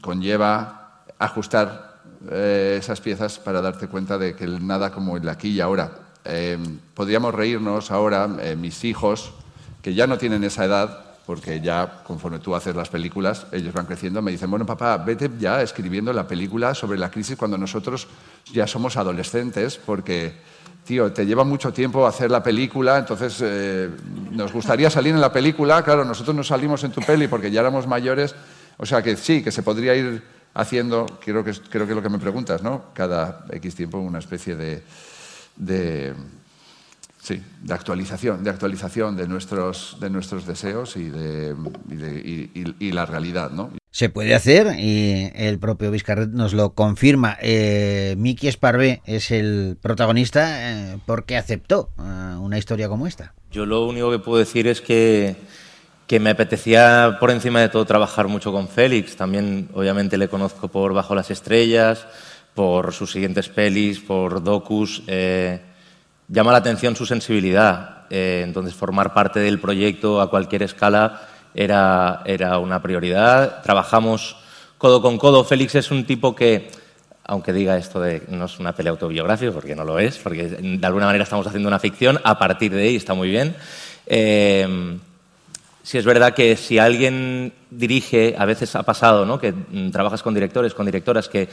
conlleva 0.00 1.02
ajustar 1.18 2.02
eh, 2.30 2.76
esas 2.78 3.00
piezas 3.00 3.40
para 3.40 3.60
darte 3.60 3.88
cuenta 3.88 4.16
de 4.16 4.36
que 4.36 4.46
nada 4.46 4.92
como 4.92 5.16
el 5.16 5.28
aquí 5.28 5.48
y 5.48 5.60
ahora. 5.60 5.90
Podríamos 6.94 7.34
reírnos 7.34 7.90
ahora, 7.90 8.28
mis 8.28 8.84
hijos, 8.84 9.32
que 9.82 9.94
ya 9.94 10.06
no 10.06 10.16
tienen 10.16 10.44
esa 10.44 10.64
edad, 10.64 11.04
porque 11.26 11.60
ya 11.60 12.02
conforme 12.04 12.38
tú 12.38 12.54
haces 12.54 12.74
las 12.74 12.88
películas, 12.88 13.46
ellos 13.52 13.72
van 13.72 13.86
creciendo, 13.86 14.22
me 14.22 14.30
dicen, 14.30 14.50
bueno, 14.50 14.66
papá, 14.66 14.96
vete 14.96 15.30
ya 15.38 15.62
escribiendo 15.62 16.12
la 16.12 16.26
película 16.26 16.74
sobre 16.74 16.98
la 16.98 17.10
crisis 17.10 17.36
cuando 17.36 17.58
nosotros 17.58 18.08
ya 18.52 18.66
somos 18.66 18.96
adolescentes, 18.96 19.78
porque, 19.84 20.32
tío, 20.84 21.12
te 21.12 21.26
lleva 21.26 21.44
mucho 21.44 21.72
tiempo 21.72 22.06
hacer 22.06 22.30
la 22.30 22.42
película, 22.42 22.98
entonces 22.98 23.38
eh, 23.40 23.90
nos 24.30 24.52
gustaría 24.52 24.90
salir 24.90 25.14
en 25.14 25.20
la 25.20 25.32
película, 25.32 25.82
claro, 25.82 26.04
nosotros 26.04 26.34
no 26.34 26.42
salimos 26.42 26.82
en 26.84 26.92
tu 26.92 27.00
peli 27.00 27.28
porque 27.28 27.50
ya 27.50 27.60
éramos 27.60 27.86
mayores, 27.86 28.34
o 28.78 28.86
sea 28.86 29.02
que 29.02 29.16
sí, 29.16 29.42
que 29.42 29.52
se 29.52 29.62
podría 29.62 29.94
ir 29.94 30.22
haciendo, 30.54 31.06
creo 31.24 31.44
que, 31.44 31.52
creo 31.70 31.86
que 31.86 31.92
es 31.92 31.96
lo 31.96 32.02
que 32.02 32.08
me 32.08 32.18
preguntas, 32.18 32.62
¿no? 32.62 32.86
Cada 32.94 33.46
X 33.50 33.74
tiempo 33.74 33.98
una 33.98 34.18
especie 34.18 34.56
de, 34.56 34.82
de 35.56 36.14
Sí, 37.24 37.40
de 37.62 37.72
actualización, 37.72 38.42
de 38.42 38.50
actualización 38.50 39.16
de 39.16 39.28
nuestros, 39.28 39.96
de 40.00 40.10
nuestros 40.10 40.44
deseos 40.44 40.96
y, 40.96 41.08
de, 41.08 41.54
y, 41.88 41.94
de- 41.94 42.18
y- 42.18 42.50
y- 42.60 42.86
y 42.88 42.90
la 42.90 43.06
realidad, 43.06 43.52
¿no? 43.52 43.70
Se 43.92 44.08
puede 44.08 44.34
hacer 44.34 44.74
y 44.80 45.30
el 45.36 45.60
propio 45.60 45.92
Vizcarret 45.92 46.30
nos 46.30 46.52
lo 46.52 46.74
confirma. 46.74 47.36
Eh, 47.40 48.16
Miki 48.18 48.48
Esparvé 48.48 49.02
es 49.06 49.30
el 49.30 49.76
protagonista 49.80 50.72
eh, 50.94 50.98
porque 51.06 51.36
aceptó 51.36 51.90
eh, 51.96 52.02
una 52.40 52.58
historia 52.58 52.88
como 52.88 53.06
esta. 53.06 53.34
Yo 53.52 53.66
lo 53.66 53.86
único 53.86 54.10
que 54.10 54.18
puedo 54.18 54.38
decir 54.38 54.66
es 54.66 54.80
que, 54.80 55.36
que 56.08 56.18
me 56.18 56.30
apetecía 56.30 57.18
por 57.20 57.30
encima 57.30 57.60
de 57.60 57.68
todo 57.68 57.84
trabajar 57.84 58.26
mucho 58.26 58.50
con 58.50 58.66
Félix. 58.66 59.14
También 59.14 59.68
obviamente 59.74 60.18
le 60.18 60.26
conozco 60.26 60.66
por 60.66 60.92
Bajo 60.92 61.14
las 61.14 61.30
Estrellas, 61.30 62.04
por 62.54 62.92
sus 62.92 63.12
siguientes 63.12 63.48
pelis, 63.48 64.00
por 64.00 64.42
docus. 64.42 65.04
eh, 65.06 65.60
llama 66.28 66.52
la 66.52 66.58
atención 66.58 66.96
su 66.96 67.06
sensibilidad. 67.06 68.04
eh, 68.10 68.42
entonces 68.44 68.74
formar 68.74 69.14
parte 69.14 69.40
del 69.40 69.58
proyecto 69.58 70.20
a 70.20 70.28
cualquier 70.28 70.62
escala 70.62 71.22
era, 71.54 72.22
era 72.24 72.58
una 72.58 72.82
prioridad. 72.82 73.62
Trabajamos 73.62 74.36
codo 74.78 75.00
con 75.00 75.18
codo. 75.18 75.44
Félix 75.44 75.76
es 75.76 75.90
un 75.90 76.04
tipo 76.04 76.34
que 76.34 76.70
aunque 77.24 77.52
diga 77.52 77.76
esto 77.76 78.00
de 78.00 78.22
no 78.28 78.46
es 78.46 78.58
una 78.58 78.74
pelea 78.74 78.90
autobiográfica, 78.90 79.52
porque 79.52 79.76
no 79.76 79.84
lo 79.84 79.98
es, 79.98 80.18
porque 80.18 80.48
de 80.48 80.86
alguna 80.86 81.06
manera 81.06 81.24
estamos 81.24 81.46
haciendo 81.46 81.68
una 81.68 81.78
ficción, 81.78 82.20
a 82.24 82.38
partir 82.38 82.72
de 82.72 82.82
ahí 82.82 82.96
está 82.96 83.14
muy 83.14 83.28
bien. 83.28 83.54
Eh, 84.06 84.98
sí 85.82 85.98
es 85.98 86.04
verdad 86.04 86.34
que 86.34 86.56
si 86.56 86.78
alguien 86.78 87.52
dirige, 87.70 88.34
a 88.36 88.44
veces 88.44 88.74
ha 88.74 88.82
pasado, 88.82 89.24
¿no? 89.24 89.38
que 89.38 89.52
mm, 89.52 89.90
trabajas 89.90 90.22
con 90.22 90.34
directores, 90.34 90.74
con 90.74 90.86
directoras 90.86 91.28
que 91.28 91.48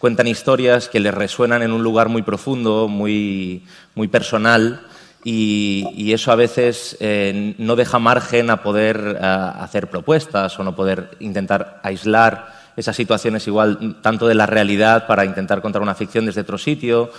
cuentan 0.00 0.26
historias 0.26 0.88
que 0.88 0.98
les 0.98 1.14
resuenan 1.14 1.62
en 1.62 1.72
un 1.72 1.84
lugar 1.84 2.08
muy 2.08 2.22
profundo, 2.22 2.88
muy, 2.88 3.62
muy 3.94 4.08
personal, 4.08 4.80
y, 5.22 6.10
eso 6.12 6.32
a 6.32 6.36
veces 6.36 6.96
eh, 7.00 7.54
no 7.58 7.76
deja 7.76 7.98
margen 7.98 8.48
a 8.48 8.62
poder 8.62 9.18
a 9.20 9.62
hacer 9.62 9.90
propuestas 9.90 10.58
o 10.58 10.64
no 10.64 10.74
poder 10.74 11.10
intentar 11.20 11.80
aislar 11.84 12.60
esas 12.76 12.96
situaciones 12.96 13.46
igual 13.46 13.98
tanto 14.00 14.26
de 14.26 14.34
la 14.34 14.46
realidad 14.46 15.06
para 15.06 15.26
intentar 15.26 15.60
contar 15.60 15.82
una 15.82 15.94
ficción 15.94 16.24
desde 16.24 16.40
otro 16.40 16.56
sitio. 16.56 17.12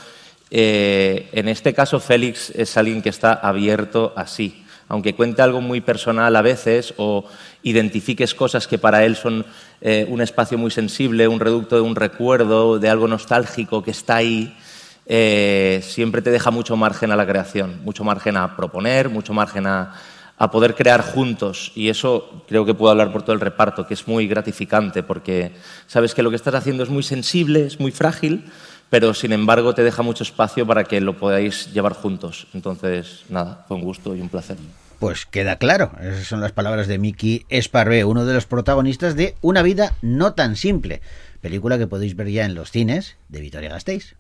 Eh, 0.50 1.30
en 1.34 1.48
este 1.48 1.76
caso, 1.76 2.00
Félix 2.00 2.50
es 2.50 2.76
alguien 2.78 3.04
que 3.04 3.10
está 3.10 3.34
abierto 3.34 4.14
así. 4.16 4.66
Aunque 4.88 5.16
cuente 5.16 5.42
algo 5.42 5.62
muy 5.62 5.80
personal 5.80 6.36
a 6.36 6.42
veces 6.42 6.94
o 6.98 7.26
identifiques 7.64 8.34
cosas 8.34 8.68
que 8.68 8.80
para 8.80 9.06
él 9.06 9.16
son 9.16 9.46
eh, 9.82 10.06
un 10.10 10.22
espacio 10.22 10.58
muy 10.58 10.72
sensible, 10.72 11.28
un 11.28 11.40
reducto 11.40 11.76
de 11.76 11.82
un 11.82 11.96
recuerdo, 11.96 12.80
de 12.80 12.90
algo 12.90 13.08
nostálgico 13.08 13.84
que 13.84 13.92
está 13.92 14.18
ahí, 14.18 14.56
eh, 15.08 15.82
siempre 15.84 16.22
te 16.22 16.30
deja 16.30 16.52
mucho 16.52 16.78
margen 16.78 17.12
a 17.12 17.16
la 17.16 17.26
creación, 17.26 17.82
mucho 17.84 18.04
margen 18.04 18.38
a 18.38 18.56
proponer, 18.56 19.10
mucho 19.10 19.34
margen 19.34 19.66
a, 19.66 19.94
a 20.38 20.52
poder 20.52 20.76
crear 20.76 21.02
juntos. 21.02 21.72
Y 21.76 21.90
eso 21.90 22.44
creo 22.48 22.66
que 22.66 22.74
puedo 22.74 22.92
hablar 22.92 23.12
por 23.12 23.24
todo 23.24 23.34
el 23.34 23.42
reparto, 23.42 23.86
que 23.86 23.94
es 23.94 24.08
muy 24.08 24.28
gratificante 24.28 25.04
porque 25.04 25.52
sabes 25.88 26.16
que 26.16 26.24
lo 26.24 26.30
que 26.30 26.36
estás 26.36 26.56
haciendo 26.56 26.84
es 26.84 26.90
muy 26.90 27.04
sensible, 27.04 27.66
es 27.66 27.80
muy 27.80 27.92
frágil, 27.92 28.46
pero 28.90 29.14
sin 29.14 29.34
embargo 29.34 29.74
te 29.74 29.84
deja 29.84 30.04
mucho 30.04 30.24
espacio 30.24 30.66
para 30.68 30.84
que 30.84 31.02
lo 31.02 31.18
podáis 31.18 31.72
llevar 31.74 31.94
juntos. 31.94 32.48
Entonces, 32.54 33.24
nada, 33.30 33.66
fue 33.68 33.80
gusto 33.80 34.16
y 34.16 34.22
un 34.22 34.30
placer. 34.30 34.58
Pues 35.02 35.26
queda 35.26 35.56
claro, 35.56 35.94
esas 36.00 36.28
son 36.28 36.42
las 36.42 36.52
palabras 36.52 36.86
de 36.86 37.00
Miki 37.00 37.48
Esparvé, 37.50 38.06
uno 38.06 38.24
de 38.24 38.36
los 38.36 38.46
protagonistas 38.46 39.16
de 39.16 39.34
Una 39.42 39.64
vida 39.64 39.96
no 40.04 40.36
tan 40.36 40.56
simple, 40.56 41.02
película 41.42 41.80
que 41.80 41.88
podéis 41.88 42.16
ver 42.16 42.30
ya 42.30 42.46
en 42.46 42.54
los 42.54 42.70
cines 42.70 43.18
de 43.28 43.42
Vitoria 43.42 43.72
Gasteiz. 43.72 44.16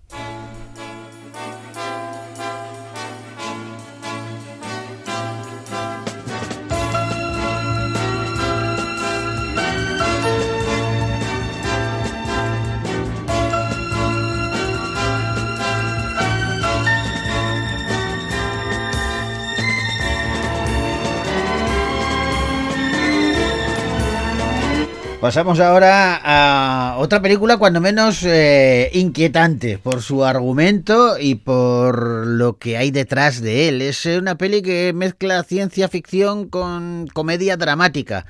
Pasamos 25.31 25.61
ahora 25.61 26.19
a 26.21 26.97
otra 26.97 27.21
película 27.21 27.55
cuando 27.55 27.79
menos 27.79 28.21
eh, 28.23 28.89
inquietante 28.91 29.77
por 29.77 30.01
su 30.01 30.25
argumento 30.25 31.17
y 31.17 31.35
por 31.35 32.27
lo 32.27 32.57
que 32.57 32.75
hay 32.75 32.91
detrás 32.91 33.39
de 33.39 33.69
él. 33.69 33.81
Es 33.81 34.05
una 34.05 34.37
peli 34.37 34.61
que 34.61 34.91
mezcla 34.93 35.41
ciencia 35.43 35.87
ficción 35.87 36.49
con 36.49 37.07
comedia 37.13 37.55
dramática 37.55 38.25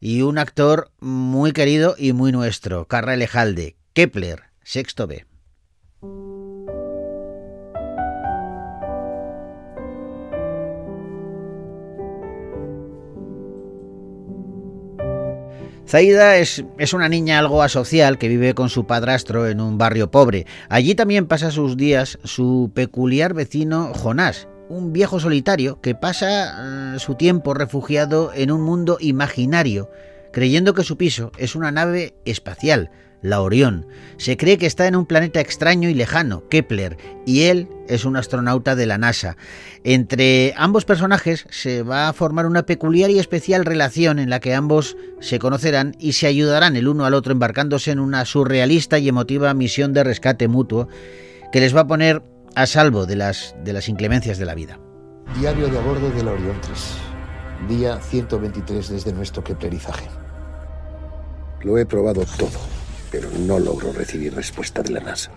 y 0.00 0.22
un 0.22 0.38
actor 0.38 0.90
muy 1.00 1.52
querido 1.52 1.96
y 1.98 2.14
muy 2.14 2.32
nuestro, 2.32 2.86
Carra 2.86 3.12
Elejalde, 3.12 3.76
Kepler, 3.92 4.44
sexto 4.62 5.06
B. 5.06 5.27
Zaida 15.88 16.36
es, 16.36 16.62
es, 16.76 16.92
una 16.92 17.08
niña 17.08 17.38
algo 17.38 17.62
asocial 17.62 18.18
que 18.18 18.28
vive 18.28 18.52
con 18.52 18.68
su 18.68 18.86
padrastro 18.86 19.48
en 19.48 19.58
un 19.58 19.78
barrio 19.78 20.10
pobre. 20.10 20.44
Allí 20.68 20.94
también 20.94 21.26
pasa 21.26 21.50
sus 21.50 21.78
días 21.78 22.18
su 22.24 22.70
peculiar 22.74 23.32
vecino 23.32 23.94
Jonás, 23.94 24.48
un 24.68 24.92
viejo 24.92 25.18
solitario 25.18 25.80
que 25.80 25.94
pasa 25.94 26.92
uh, 26.94 26.98
su 26.98 27.14
tiempo 27.14 27.54
refugiado 27.54 28.32
en 28.34 28.52
un 28.52 28.60
mundo 28.60 28.98
imaginario, 29.00 29.90
creyendo 30.30 30.74
que 30.74 30.84
su 30.84 30.98
piso 30.98 31.32
es 31.38 31.56
una 31.56 31.72
nave 31.72 32.12
espacial, 32.26 32.90
la 33.22 33.40
Orión. 33.40 33.86
Se 34.16 34.36
cree 34.36 34.58
que 34.58 34.66
está 34.66 34.86
en 34.86 34.96
un 34.96 35.06
planeta 35.06 35.40
extraño 35.40 35.88
y 35.88 35.94
lejano, 35.94 36.48
Kepler, 36.48 36.96
y 37.26 37.42
él 37.42 37.68
es 37.88 38.04
un 38.04 38.16
astronauta 38.16 38.76
de 38.76 38.86
la 38.86 38.98
NASA. 38.98 39.36
Entre 39.84 40.54
ambos 40.56 40.84
personajes 40.84 41.46
se 41.50 41.82
va 41.82 42.08
a 42.08 42.12
formar 42.12 42.46
una 42.46 42.64
peculiar 42.64 43.10
y 43.10 43.18
especial 43.18 43.64
relación 43.64 44.18
en 44.18 44.30
la 44.30 44.40
que 44.40 44.54
ambos 44.54 44.96
se 45.20 45.38
conocerán 45.38 45.96
y 45.98 46.12
se 46.12 46.26
ayudarán 46.26 46.76
el 46.76 46.88
uno 46.88 47.04
al 47.04 47.14
otro 47.14 47.32
embarcándose 47.32 47.90
en 47.90 48.00
una 48.00 48.24
surrealista 48.24 48.98
y 48.98 49.08
emotiva 49.08 49.52
misión 49.54 49.92
de 49.92 50.04
rescate 50.04 50.48
mutuo 50.48 50.88
que 51.52 51.60
les 51.60 51.74
va 51.74 51.80
a 51.82 51.86
poner 51.86 52.22
a 52.54 52.66
salvo 52.66 53.06
de 53.06 53.16
las, 53.16 53.54
de 53.64 53.72
las 53.72 53.88
inclemencias 53.88 54.38
de 54.38 54.44
la 54.44 54.54
vida. 54.54 54.78
Diario 55.38 55.68
de 55.68 55.78
a 55.78 55.80
bordo 55.82 56.10
de 56.10 56.22
la 56.22 56.32
Orión 56.32 56.56
3. 56.60 56.78
Día 57.68 58.00
123 58.00 58.88
desde 58.88 59.12
nuestro 59.12 59.42
keplerizaje. 59.44 60.06
Lo 61.62 61.76
he 61.76 61.84
probado 61.84 62.24
todo 62.38 62.77
pero 63.10 63.28
no 63.30 63.58
logro 63.58 63.92
recibir 63.92 64.34
respuesta 64.34 64.82
de 64.82 64.90
la 64.90 65.00
NASA. 65.00 65.30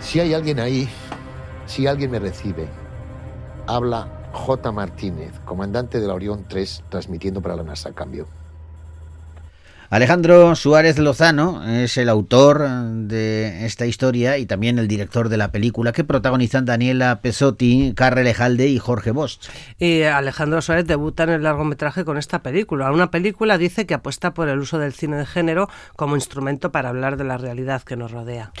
Si 0.00 0.20
hay 0.20 0.34
alguien 0.34 0.60
ahí, 0.60 0.88
si 1.66 1.86
alguien 1.86 2.10
me 2.10 2.18
recibe, 2.18 2.68
habla 3.66 4.30
J. 4.32 4.72
Martínez, 4.72 5.32
comandante 5.44 6.00
de 6.00 6.06
la 6.06 6.14
Orión 6.14 6.44
3, 6.48 6.84
transmitiendo 6.88 7.40
para 7.40 7.56
la 7.56 7.62
NASA. 7.62 7.92
Cambio. 7.92 8.26
Alejandro 9.90 10.56
Suárez 10.56 10.98
Lozano 10.98 11.62
es 11.68 11.96
el 11.98 12.08
autor 12.08 12.66
de 12.68 13.66
esta 13.66 13.86
historia 13.86 14.38
y 14.38 14.46
también 14.46 14.78
el 14.78 14.88
director 14.88 15.28
de 15.28 15.36
la 15.36 15.52
película 15.52 15.92
que 15.92 16.04
protagonizan 16.04 16.64
Daniela 16.64 17.20
Pesotti, 17.20 17.92
Carre 17.94 18.24
Lejalde 18.24 18.68
y 18.68 18.78
Jorge 18.78 19.10
Bosch. 19.10 19.38
Y 19.78 20.02
Alejandro 20.02 20.62
Suárez 20.62 20.86
debuta 20.86 21.24
en 21.24 21.30
el 21.30 21.42
largometraje 21.42 22.04
con 22.04 22.16
esta 22.16 22.42
película. 22.42 22.90
Una 22.90 23.10
película 23.10 23.58
dice 23.58 23.86
que 23.86 23.94
apuesta 23.94 24.34
por 24.34 24.48
el 24.48 24.58
uso 24.58 24.78
del 24.78 24.94
cine 24.94 25.16
de 25.16 25.26
género 25.26 25.68
como 25.96 26.16
instrumento 26.16 26.72
para 26.72 26.88
hablar 26.88 27.16
de 27.16 27.24
la 27.24 27.36
realidad 27.36 27.82
que 27.82 27.96
nos 27.96 28.10
rodea. 28.10 28.52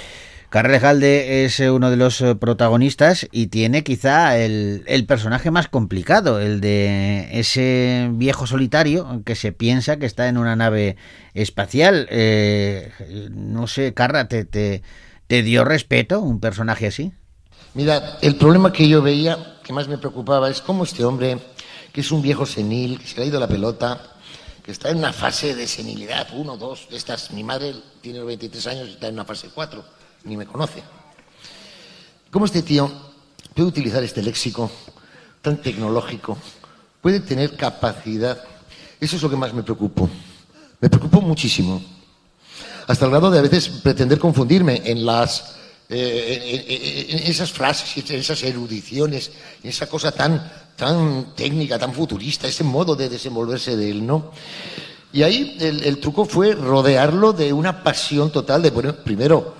Carle 0.54 0.78
Jalde 0.78 1.44
es 1.44 1.58
uno 1.58 1.90
de 1.90 1.96
los 1.96 2.22
protagonistas 2.38 3.26
y 3.32 3.48
tiene 3.48 3.82
quizá 3.82 4.38
el, 4.38 5.04
personaje 5.08 5.50
más 5.50 5.66
complicado, 5.66 6.38
el 6.38 6.60
de 6.60 7.28
ese 7.32 8.08
viejo 8.12 8.46
solitario 8.46 9.22
que 9.26 9.34
se 9.34 9.50
piensa 9.50 9.96
que 9.96 10.06
está 10.06 10.28
en 10.28 10.38
una 10.38 10.54
nave 10.54 10.96
espacial. 11.34 12.06
Eh, 12.08 12.92
no 13.32 13.66
sé, 13.66 13.94
Carra, 13.94 14.28
¿te, 14.28 14.44
te, 14.44 14.84
¿te 15.26 15.42
dio 15.42 15.64
respeto 15.64 16.20
un 16.20 16.38
personaje 16.38 16.86
así? 16.86 17.10
Mira, 17.74 18.18
el 18.22 18.36
problema 18.36 18.72
que 18.72 18.88
yo 18.88 19.02
veía, 19.02 19.56
que 19.64 19.72
más 19.72 19.88
me 19.88 19.98
preocupaba, 19.98 20.48
es 20.48 20.60
cómo 20.60 20.84
este 20.84 21.04
hombre 21.04 21.36
que 21.92 22.00
es 22.00 22.12
un 22.12 22.22
viejo 22.22 22.46
senil, 22.46 23.00
que 23.00 23.08
se 23.08 23.16
le 23.16 23.24
ha 23.24 23.26
ido 23.26 23.40
la 23.40 23.48
pelota, 23.48 24.00
que 24.64 24.70
está 24.70 24.90
en 24.90 24.98
una 24.98 25.12
fase 25.12 25.56
de 25.56 25.66
senilidad, 25.66 26.28
uno, 26.32 26.56
dos, 26.56 26.86
estas. 26.92 27.32
Mi 27.32 27.42
madre 27.42 27.74
tiene 28.00 28.22
23 28.22 28.66
años 28.68 28.88
y 28.88 28.92
está 28.92 29.08
en 29.08 29.14
una 29.14 29.24
fase 29.24 29.50
4, 29.52 30.03
ni 30.24 30.36
me 30.36 30.46
conoce. 30.46 30.82
¿Cómo 32.30 32.46
este 32.46 32.62
tío 32.62 32.90
puede 33.54 33.68
utilizar 33.68 34.02
este 34.02 34.22
léxico 34.22 34.70
tan 35.42 35.60
tecnológico? 35.60 36.36
Puede 37.00 37.20
tener 37.20 37.56
capacidad. 37.56 38.42
Eso 39.00 39.16
es 39.16 39.22
lo 39.22 39.30
que 39.30 39.36
más 39.36 39.52
me 39.52 39.62
preocupó. 39.62 40.08
Me 40.80 40.88
preocupó 40.88 41.20
muchísimo. 41.20 41.82
Hasta 42.86 43.04
el 43.04 43.10
grado 43.10 43.30
de 43.30 43.38
a 43.38 43.42
veces 43.42 43.68
pretender 43.68 44.18
confundirme 44.18 44.82
en 44.84 45.06
las 45.06 45.56
eh, 45.88 47.06
en, 47.10 47.30
esas 47.30 47.52
frases, 47.52 48.10
en 48.10 48.16
esas 48.16 48.42
erudiciones, 48.42 49.32
en 49.62 49.68
esa 49.68 49.86
cosa 49.86 50.12
tan, 50.12 50.50
tan 50.76 51.34
técnica, 51.34 51.78
tan 51.78 51.92
futurista, 51.92 52.48
ese 52.48 52.64
modo 52.64 52.96
de 52.96 53.10
desenvolverse 53.10 53.76
de 53.76 53.90
él, 53.90 54.06
¿no? 54.06 54.32
Y 55.12 55.22
ahí 55.22 55.56
el, 55.60 55.84
el 55.84 55.98
truco 55.98 56.24
fue 56.24 56.54
rodearlo 56.54 57.32
de 57.32 57.52
una 57.52 57.84
pasión 57.84 58.32
total 58.32 58.62
de, 58.62 58.70
bueno, 58.70 58.96
primero, 58.96 59.54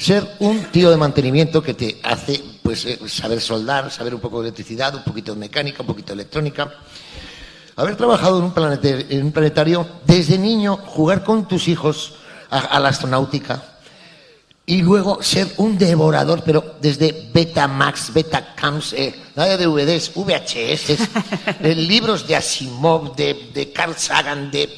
ser 0.00 0.26
un 0.38 0.64
tío 0.72 0.90
de 0.90 0.96
mantenimiento 0.96 1.62
que 1.62 1.74
te 1.74 2.00
hace 2.02 2.42
pues, 2.62 2.86
eh, 2.86 2.98
saber 3.06 3.40
soldar, 3.40 3.90
saber 3.90 4.14
un 4.14 4.20
poco 4.20 4.40
de 4.40 4.48
electricidad, 4.48 4.94
un 4.94 5.04
poquito 5.04 5.34
de 5.34 5.38
mecánica, 5.40 5.82
un 5.82 5.86
poquito 5.88 6.08
de 6.08 6.22
electrónica. 6.22 6.72
Haber 7.76 7.96
trabajado 7.96 8.38
en 8.38 8.44
un, 8.44 8.54
planete- 8.54 9.06
en 9.10 9.24
un 9.26 9.32
planetario 9.32 9.86
desde 10.06 10.38
niño, 10.38 10.76
jugar 10.78 11.22
con 11.22 11.46
tus 11.46 11.68
hijos 11.68 12.14
a, 12.50 12.58
a 12.60 12.80
la 12.80 12.88
astronáutica 12.88 13.62
y 14.64 14.82
luego 14.82 15.22
ser 15.22 15.48
un 15.58 15.76
devorador, 15.76 16.42
pero 16.44 16.76
desde 16.80 17.28
Betamax, 17.34 18.12
Betacams, 18.14 18.92
eh, 18.94 19.14
nada 19.36 19.56
de 19.56 19.66
DVDs, 19.66 20.12
VHS, 20.14 21.58
de 21.60 21.74
libros 21.74 22.26
de 22.26 22.36
Asimov, 22.36 23.14
de, 23.16 23.50
de 23.52 23.72
Carl 23.72 23.94
Sagan, 23.96 24.50
de, 24.50 24.68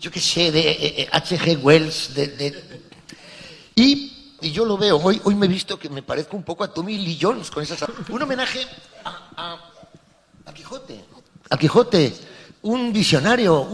yo 0.00 0.10
qué 0.10 0.20
sé, 0.20 0.52
de 0.52 0.60
eh, 0.70 0.94
eh, 1.02 1.08
H.G. 1.10 1.56
Wells, 1.62 2.14
de, 2.14 2.26
de- 2.28 2.82
y, 3.74 4.11
y 4.42 4.50
yo 4.52 4.64
lo 4.64 4.76
veo, 4.76 4.96
hoy, 4.98 5.20
hoy 5.24 5.34
me 5.34 5.46
he 5.46 5.48
visto 5.48 5.78
que 5.78 5.88
me 5.88 6.02
parezco 6.02 6.36
un 6.36 6.42
poco 6.42 6.64
a 6.64 6.72
Tommy 6.72 6.98
Lee 6.98 7.18
Jones 7.20 7.50
con 7.50 7.62
esas... 7.62 7.82
Un 8.08 8.22
homenaje 8.22 8.66
a, 9.04 9.30
a- 9.36 10.52
Quijote, 10.52 11.02
a 11.48 11.56
Quijote, 11.56 12.12
un 12.62 12.92
visionario, 12.92 13.66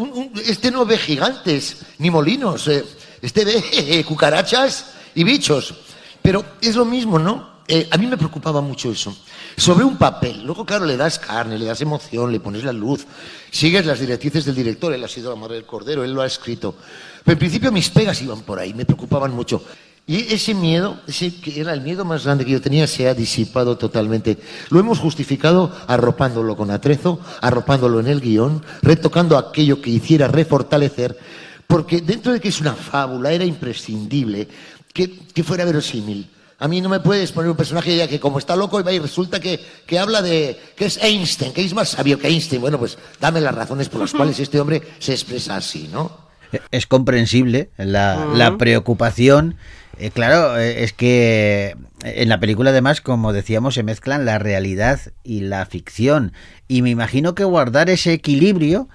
este 0.46 0.70
no 0.70 0.86
ve 0.86 0.96
gigantes 0.96 1.78
ni 1.98 2.10
molinos, 2.10 2.68
eh, 2.68 2.84
este 3.20 3.44
ve 3.44 3.64
eh, 3.72 4.04
cucarachas 4.04 4.92
y 5.14 5.24
bichos. 5.24 5.74
Pero 6.22 6.44
es 6.60 6.76
lo 6.76 6.84
mismo, 6.84 7.18
¿no? 7.18 7.58
Eh, 7.66 7.88
a 7.90 7.96
mí 7.98 8.06
me 8.06 8.16
preocupaba 8.16 8.60
mucho 8.60 8.92
eso. 8.92 9.16
Sobre 9.56 9.84
un 9.84 9.96
papel, 9.96 10.42
luego 10.44 10.64
claro, 10.64 10.84
le 10.86 10.96
das 10.96 11.18
carne, 11.18 11.58
le 11.58 11.64
das 11.66 11.80
emoción, 11.80 12.30
le 12.30 12.38
pones 12.40 12.62
la 12.64 12.72
luz, 12.72 13.06
sigues 13.50 13.84
las 13.84 13.98
directrices 13.98 14.44
del 14.44 14.54
director, 14.54 14.92
él 14.92 15.02
ha 15.02 15.08
sido 15.08 15.30
la 15.30 15.36
madre 15.36 15.56
del 15.56 15.66
cordero, 15.66 16.04
él 16.04 16.12
lo 16.12 16.22
ha 16.22 16.26
escrito. 16.26 16.76
Pero 17.24 17.32
en 17.32 17.38
principio 17.38 17.72
mis 17.72 17.90
pegas 17.90 18.22
iban 18.22 18.42
por 18.42 18.58
ahí, 18.58 18.72
me 18.72 18.84
preocupaban 18.84 19.32
mucho. 19.32 19.62
Y 20.08 20.32
ese 20.32 20.54
miedo, 20.54 20.98
ese 21.06 21.34
que 21.34 21.60
era 21.60 21.74
el 21.74 21.82
miedo 21.82 22.02
más 22.02 22.24
grande 22.24 22.46
que 22.46 22.52
yo 22.52 22.62
tenía, 22.62 22.86
se 22.86 23.06
ha 23.06 23.12
disipado 23.12 23.76
totalmente. 23.76 24.38
Lo 24.70 24.80
hemos 24.80 24.98
justificado 24.98 25.70
arropándolo 25.86 26.56
con 26.56 26.70
atrezo, 26.70 27.20
arropándolo 27.42 28.00
en 28.00 28.06
el 28.06 28.22
guion, 28.22 28.64
retocando 28.80 29.36
aquello 29.36 29.82
que 29.82 29.90
hiciera 29.90 30.26
refortalecer, 30.26 31.18
porque 31.66 32.00
dentro 32.00 32.32
de 32.32 32.40
que 32.40 32.48
es 32.48 32.58
una 32.58 32.72
fábula, 32.72 33.32
era 33.32 33.44
imprescindible 33.44 34.48
que, 34.94 35.26
que 35.34 35.44
fuera 35.44 35.66
verosímil. 35.66 36.30
A 36.58 36.68
mí 36.68 36.80
no 36.80 36.88
me 36.88 37.00
puedes 37.00 37.30
poner 37.30 37.50
un 37.50 37.56
personaje 37.58 37.94
ya 37.94 38.08
que 38.08 38.18
como 38.18 38.38
está 38.38 38.56
loco 38.56 38.80
y 38.80 38.84
va 38.84 38.92
y 38.92 39.00
resulta 39.00 39.38
que, 39.38 39.60
que 39.84 39.98
habla 39.98 40.22
de 40.22 40.58
que 40.74 40.86
es 40.86 40.96
Einstein, 41.02 41.52
que 41.52 41.62
es 41.62 41.74
más 41.74 41.90
sabio 41.90 42.18
que 42.18 42.28
Einstein. 42.28 42.62
Bueno, 42.62 42.78
pues 42.78 42.96
dame 43.20 43.42
las 43.42 43.54
razones 43.54 43.90
por 43.90 44.00
las 44.00 44.12
cuales 44.14 44.40
este 44.40 44.58
hombre 44.58 44.82
se 45.00 45.12
expresa 45.12 45.56
así, 45.56 45.86
¿no? 45.92 46.27
Es 46.70 46.86
comprensible 46.86 47.70
la, 47.76 48.56
preocupación. 48.58 49.56
Eh, 49.98 50.10
claro, 50.10 50.58
eh, 50.58 50.84
es 50.84 50.92
que 50.92 51.76
en 52.02 52.28
la 52.28 52.40
película 52.40 52.70
además, 52.70 53.00
como 53.00 53.32
decíamos, 53.32 53.74
se 53.74 53.82
mezclan 53.82 54.24
la 54.24 54.38
realidad 54.38 55.00
y 55.24 55.40
la 55.40 55.66
ficción. 55.66 56.32
Y 56.68 56.82
me 56.82 56.90
imagino 56.90 57.34
que 57.34 57.44
guardar 57.44 57.90
ese 57.90 58.12
equilibrio 58.12 58.88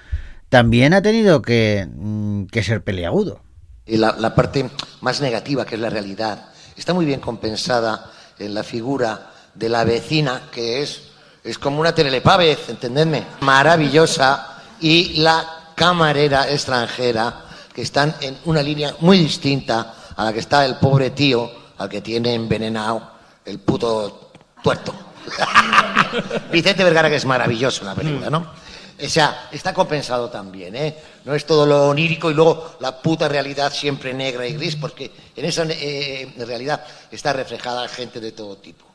también 0.50 0.94
ha 0.94 1.02
tenido 1.02 1.42
que, 1.42 1.88
mm, 1.94 2.46
que 2.46 2.64
ser 2.64 2.84
peleagudo. 2.84 3.42
Y 3.86 3.98
la, 3.98 4.16
la 4.18 4.34
parte 4.34 4.70
más 5.02 5.20
negativa, 5.20 5.66
que 5.66 5.76
es 5.76 5.82
la 5.82 5.90
realidad, 5.90 6.46
está 6.78 6.94
muy 6.94 7.06
bien 7.06 7.20
compensada 7.20 8.12
en 8.40 8.54
la 8.54 8.64
figura 8.64 9.32
de 9.54 9.70
la 9.70 9.84
vecina, 9.84 10.44
que 10.52 10.82
es, 10.82 11.10
es 11.44 11.58
como 11.58 11.82
una 11.82 11.94
telepávez, 11.94 12.70
entendedme, 12.70 13.26
maravillosa, 13.42 14.62
y 14.80 15.22
la 15.22 15.63
camarera 15.76 16.50
extranjera, 16.50 17.46
que 17.74 17.82
están 17.82 18.16
en 18.22 18.38
una 18.46 18.62
línea 18.62 18.96
muy 19.00 19.18
distinta 19.18 19.96
a 20.16 20.24
la 20.24 20.34
que 20.34 20.40
está 20.40 20.66
el 20.66 20.76
pobre 20.76 21.10
tío, 21.12 21.52
al 21.78 21.90
que 21.90 22.02
tiene 22.02 22.34
envenenado 22.34 23.12
el 23.46 23.60
puto 23.60 24.32
tuerto. 24.62 24.94
Vicente 26.52 26.84
Vergara, 26.84 27.10
que 27.10 27.16
es 27.16 27.26
maravilloso 27.26 27.82
en 27.82 27.88
la 27.88 27.96
película, 27.96 28.30
¿no? 28.30 28.64
O 29.02 29.10
sea, 29.10 29.50
está 29.52 29.74
compensado 29.74 30.30
también, 30.30 30.76
¿eh? 30.76 30.96
No 31.26 31.34
es 31.34 31.46
todo 31.46 31.66
lo 31.66 31.90
onírico 31.90 32.30
y 32.30 32.34
luego 32.36 32.76
la 32.80 33.02
puta 33.02 33.28
realidad 33.28 33.74
siempre 33.74 34.14
negra 34.14 34.48
y 34.48 34.54
gris, 34.54 34.76
porque 34.76 35.12
en 35.36 35.46
esa 35.46 35.66
eh, 35.68 36.34
realidad 36.38 36.86
está 37.12 37.34
reflejada 37.34 37.88
gente 37.88 38.20
de 38.20 38.32
todo 38.32 38.58
tipo. 38.58 38.86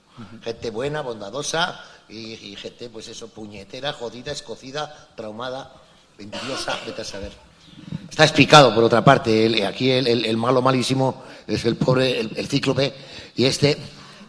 Gente 0.42 0.70
buena, 0.70 1.00
bondadosa 1.00 1.80
y, 2.08 2.32
y 2.32 2.56
gente, 2.56 2.88
pues 2.88 3.08
eso, 3.08 3.28
puñetera, 3.28 3.92
jodida, 3.92 4.32
escocida, 4.32 5.08
traumada, 5.14 5.72
envidiosa, 6.18 6.76
vete 6.86 7.02
a 7.02 7.04
saber. 7.04 7.32
Está 8.10 8.24
explicado, 8.24 8.74
por 8.74 8.84
otra 8.84 9.04
parte, 9.04 9.46
el- 9.46 9.64
aquí 9.64 9.90
el, 9.90 10.36
malo 10.36 10.60
malísimo 10.62 11.22
es 11.46 11.64
el 11.64 11.76
pobre, 11.76 12.20
el, 12.20 12.32
el 12.36 12.48
cíclope, 12.48 12.92
y 13.36 13.44
este, 13.44 13.76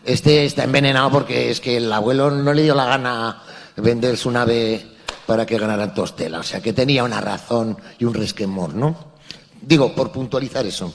este 0.06 0.46
está 0.46 0.64
envenenado 0.64 1.12
porque 1.12 1.50
es 1.50 1.60
que 1.60 1.78
el 1.78 1.92
abuelo 1.92 2.30
no 2.32 2.54
le 2.54 2.64
dio 2.64 2.76
la 2.76 2.86
gana 2.86 3.42
vender 3.78 4.18
su 4.18 4.30
nave 4.30 4.86
para 5.26 5.46
que 5.46 5.58
ganaran 5.58 5.94
tostela, 5.94 6.40
o 6.40 6.44
sea 6.44 6.62
que 6.62 6.74
tenía 6.74 7.04
una 7.04 7.22
razón 7.22 7.78
y 7.98 8.06
un 8.06 8.14
resquemor, 8.14 8.74
¿no? 8.74 9.10
Digo, 9.62 9.94
por 9.94 10.12
puntualizar 10.12 10.66
eso. 10.66 10.94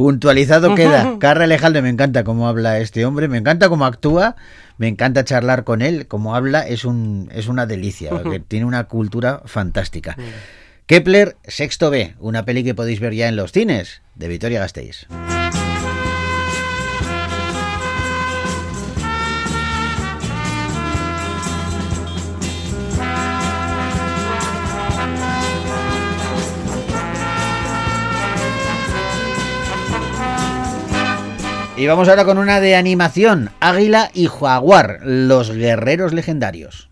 Puntualizado 0.00 0.74
queda. 0.76 1.18
Carra 1.18 1.44
Alejandro, 1.44 1.82
me 1.82 1.90
encanta 1.90 2.24
cómo 2.24 2.48
habla 2.48 2.78
este 2.78 3.04
hombre, 3.04 3.28
me 3.28 3.36
encanta 3.36 3.68
cómo 3.68 3.84
actúa, 3.84 4.34
me 4.78 4.88
encanta 4.88 5.26
charlar 5.26 5.64
con 5.64 5.82
él, 5.82 6.06
cómo 6.06 6.34
habla, 6.34 6.66
es, 6.66 6.86
un, 6.86 7.28
es 7.34 7.48
una 7.48 7.66
delicia, 7.66 8.08
porque 8.22 8.40
tiene 8.40 8.64
una 8.64 8.84
cultura 8.84 9.42
fantástica. 9.44 10.16
Kepler, 10.86 11.36
sexto 11.46 11.90
B, 11.90 12.14
una 12.18 12.46
peli 12.46 12.64
que 12.64 12.74
podéis 12.74 12.98
ver 12.98 13.12
ya 13.12 13.28
en 13.28 13.36
los 13.36 13.52
cines, 13.52 14.00
de 14.14 14.28
Victoria 14.28 14.60
Gasteiz. 14.60 15.06
Y 31.80 31.86
vamos 31.86 32.10
ahora 32.10 32.26
con 32.26 32.36
una 32.36 32.60
de 32.60 32.76
animación, 32.76 33.52
Águila 33.58 34.10
y 34.12 34.26
Jaguar, 34.26 34.98
los 35.02 35.50
guerreros 35.50 36.12
legendarios. 36.12 36.89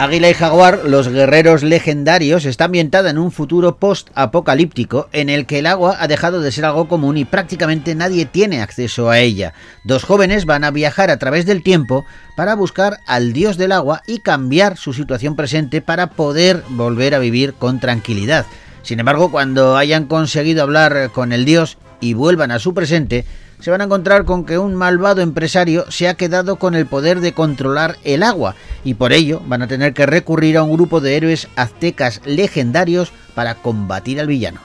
Águila 0.00 0.30
y 0.30 0.34
Jaguar, 0.34 0.80
los 0.86 1.08
guerreros 1.08 1.62
legendarios, 1.62 2.46
está 2.46 2.64
ambientada 2.64 3.10
en 3.10 3.18
un 3.18 3.30
futuro 3.30 3.76
post-apocalíptico 3.76 5.10
en 5.12 5.28
el 5.28 5.44
que 5.44 5.58
el 5.58 5.66
agua 5.66 5.98
ha 6.00 6.08
dejado 6.08 6.40
de 6.40 6.50
ser 6.52 6.64
algo 6.64 6.88
común 6.88 7.18
y 7.18 7.26
prácticamente 7.26 7.94
nadie 7.94 8.24
tiene 8.24 8.62
acceso 8.62 9.10
a 9.10 9.18
ella. 9.18 9.52
Dos 9.84 10.04
jóvenes 10.04 10.46
van 10.46 10.64
a 10.64 10.70
viajar 10.70 11.10
a 11.10 11.18
través 11.18 11.44
del 11.44 11.62
tiempo 11.62 12.06
para 12.34 12.54
buscar 12.54 13.00
al 13.06 13.34
dios 13.34 13.58
del 13.58 13.72
agua 13.72 14.00
y 14.06 14.20
cambiar 14.20 14.78
su 14.78 14.94
situación 14.94 15.36
presente 15.36 15.82
para 15.82 16.06
poder 16.06 16.62
volver 16.70 17.14
a 17.14 17.18
vivir 17.18 17.52
con 17.52 17.78
tranquilidad. 17.78 18.46
Sin 18.80 19.00
embargo, 19.00 19.30
cuando 19.30 19.76
hayan 19.76 20.06
conseguido 20.06 20.62
hablar 20.62 21.10
con 21.12 21.30
el 21.30 21.44
dios 21.44 21.76
y 22.00 22.14
vuelvan 22.14 22.52
a 22.52 22.58
su 22.58 22.72
presente, 22.72 23.26
se 23.60 23.70
van 23.70 23.80
a 23.80 23.84
encontrar 23.84 24.24
con 24.24 24.44
que 24.44 24.58
un 24.58 24.74
malvado 24.74 25.20
empresario 25.20 25.84
se 25.90 26.08
ha 26.08 26.14
quedado 26.14 26.56
con 26.56 26.74
el 26.74 26.86
poder 26.86 27.20
de 27.20 27.32
controlar 27.32 27.96
el 28.04 28.22
agua 28.22 28.54
y 28.84 28.94
por 28.94 29.12
ello 29.12 29.42
van 29.46 29.62
a 29.62 29.66
tener 29.66 29.94
que 29.94 30.06
recurrir 30.06 30.56
a 30.56 30.62
un 30.62 30.72
grupo 30.72 31.00
de 31.00 31.16
héroes 31.16 31.48
aztecas 31.56 32.20
legendarios 32.24 33.12
para 33.34 33.54
combatir 33.56 34.20
al 34.20 34.26
villano. 34.26 34.60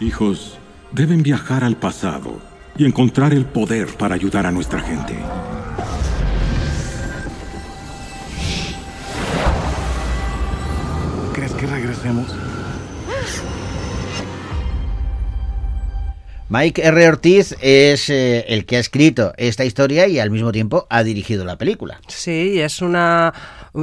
Hijos, 0.00 0.58
deben 0.92 1.22
viajar 1.22 1.64
al 1.64 1.76
pasado 1.76 2.38
y 2.76 2.84
encontrar 2.84 3.32
el 3.32 3.46
poder 3.46 3.88
para 3.96 4.14
ayudar 4.14 4.46
a 4.46 4.52
nuestra 4.52 4.80
gente. 4.80 5.16
¿Crees 11.32 11.52
que 11.52 11.66
regresemos? 11.66 12.35
Mike 16.48 16.80
R. 16.84 17.08
Ortiz 17.08 17.56
es 17.60 18.08
eh, 18.08 18.44
el 18.48 18.66
que 18.66 18.76
ha 18.76 18.80
escrito 18.80 19.32
esta 19.36 19.64
historia 19.64 20.06
y 20.06 20.20
al 20.20 20.30
mismo 20.30 20.52
tiempo 20.52 20.86
ha 20.90 21.02
dirigido 21.02 21.44
la 21.44 21.56
película. 21.58 22.00
Sí, 22.06 22.60
es 22.60 22.80
una 22.82 23.34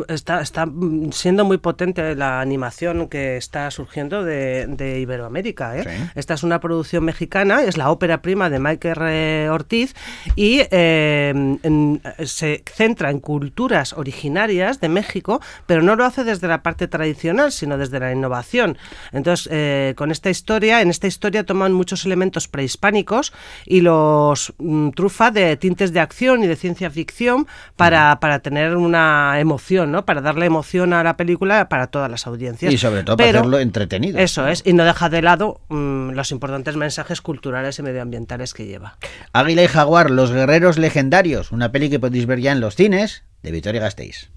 está, 0.07 0.41
está 0.41 0.65
siendo 1.11 1.43
muy 1.45 1.57
potente 1.57 2.15
la 2.15 2.39
animación 2.39 3.09
que 3.09 3.35
está 3.37 3.69
surgiendo 3.69 4.23
de, 4.23 4.65
de 4.67 4.99
Iberoamérica. 5.01 5.77
¿eh? 5.77 5.83
Sí. 5.83 6.09
Esta 6.15 6.35
es 6.35 6.43
una 6.43 6.61
producción 6.61 7.03
mexicana, 7.03 7.63
es 7.63 7.75
la 7.77 7.91
ópera 7.91 8.21
prima 8.21 8.49
de 8.49 8.59
Mike 8.59 8.87
R. 8.87 9.49
Ortiz 9.49 9.93
y 10.37 10.61
eh, 10.71 11.33
en- 11.63 12.01
se 12.25 12.63
centra 12.73 13.09
en 13.09 13.19
culturas 13.19 13.91
originarias 13.93 14.79
de 14.79 14.87
México, 14.89 15.41
pero 15.67 15.81
no 15.81 15.95
lo 15.97 16.05
hace 16.05 16.23
desde 16.23 16.47
la 16.47 16.63
parte 16.63 16.87
tradicional, 16.87 17.51
sino 17.51 17.77
desde 17.77 17.99
la 17.99 18.11
innovación. 18.13 18.77
Entonces, 19.11 19.49
eh, 19.51 19.93
con 19.97 20.11
esta 20.11 20.29
historia, 20.29 20.81
en 20.81 20.89
esta 20.89 21.07
historia 21.07 21.43
toman 21.45 21.73
muchos 21.73 22.05
elementos 22.05 22.47
prehispánicos 22.53 23.33
y 23.65 23.81
los 23.81 24.53
mm, 24.59 24.91
trufa 24.91 25.29
de 25.31 25.57
tintes 25.57 25.91
de 25.91 25.99
acción 25.99 26.41
y 26.43 26.47
de 26.47 26.55
ciencia 26.55 26.89
ficción 26.89 27.47
para, 27.75 28.17
para 28.21 28.39
tener 28.39 28.77
una 28.77 29.41
emoción, 29.41 29.91
¿no? 29.91 30.05
Para 30.05 30.21
darle 30.21 30.45
emoción 30.45 30.93
a 30.93 31.03
la 31.03 31.17
película 31.17 31.67
para 31.67 31.87
todas 31.87 32.09
las 32.09 32.25
audiencias. 32.27 32.71
Y 32.71 32.77
sobre 32.77 33.03
todo 33.03 33.17
Pero- 33.17 33.27
para 33.29 33.39
hacerlo 33.39 33.59
entretenido. 33.59 34.17
Eso 34.19 34.47
es, 34.47 34.61
y 34.65 34.71
no 34.71 34.85
deja 34.85 35.09
de 35.09 35.21
lado 35.21 35.59
mm, 35.67 36.11
los 36.11 36.31
importantes 36.31 36.77
mensajes 36.77 37.19
culturales 37.21 37.79
y 37.79 37.83
medioambientales 37.83 38.53
que 38.53 38.65
lleva. 38.67 38.97
Águila 39.33 39.63
y 39.63 39.67
Jaguar, 39.67 40.11
Los 40.11 40.31
Guerreros 40.31 40.77
Legendarios, 40.77 41.51
una 41.51 41.71
peli 41.71 41.89
que 41.89 41.99
podéis 41.99 42.27
ver 42.27 42.39
ya 42.39 42.51
en 42.51 42.59
los 42.61 42.75
cines 42.75 43.23
de 43.41 43.51
Victoria 43.51 43.81
Gasteiz. 43.81 44.29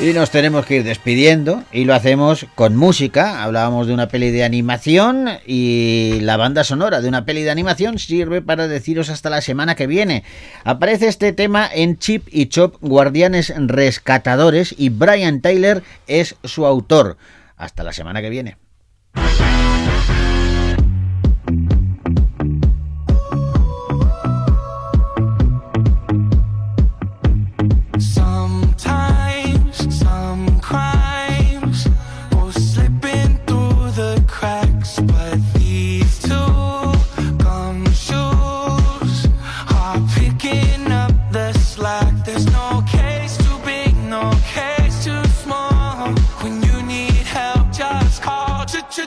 Y 0.00 0.12
nos 0.12 0.30
tenemos 0.30 0.66
que 0.66 0.76
ir 0.76 0.84
despidiendo 0.84 1.62
y 1.70 1.84
lo 1.84 1.94
hacemos 1.94 2.46
con 2.56 2.74
música. 2.74 3.44
Hablábamos 3.44 3.86
de 3.86 3.94
una 3.94 4.08
peli 4.08 4.32
de 4.32 4.42
animación 4.42 5.28
y 5.46 6.18
la 6.22 6.36
banda 6.36 6.64
sonora 6.64 7.00
de 7.00 7.08
una 7.08 7.24
peli 7.24 7.42
de 7.42 7.52
animación 7.52 8.00
sirve 8.00 8.42
para 8.42 8.66
deciros 8.66 9.08
hasta 9.08 9.30
la 9.30 9.40
semana 9.40 9.76
que 9.76 9.86
viene. 9.86 10.24
Aparece 10.64 11.06
este 11.06 11.32
tema 11.32 11.68
en 11.72 11.96
Chip 11.96 12.26
y 12.30 12.46
Chop 12.46 12.76
Guardianes 12.80 13.54
Rescatadores 13.56 14.74
y 14.76 14.88
Brian 14.88 15.40
Tyler 15.40 15.84
es 16.08 16.34
su 16.42 16.66
autor. 16.66 17.16
Hasta 17.56 17.84
la 17.84 17.92
semana 17.92 18.20
que 18.20 18.30
viene. 18.30 18.56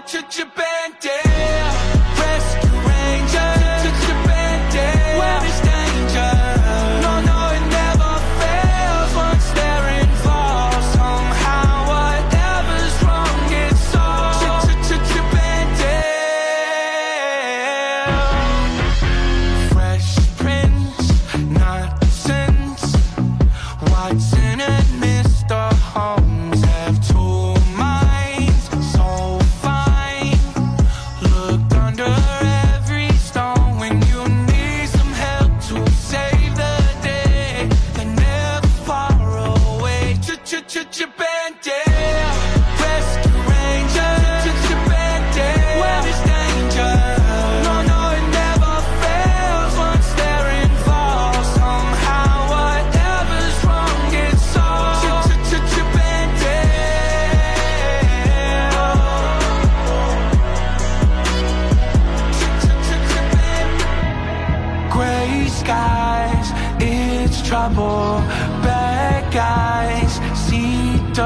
ch 0.06 0.22
ch 0.30 0.44
ch 0.44 0.67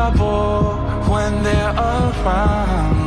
see 0.01 0.17
double 0.17 0.77
when 1.09 1.43
they're 1.43 1.73
around. 1.75 3.00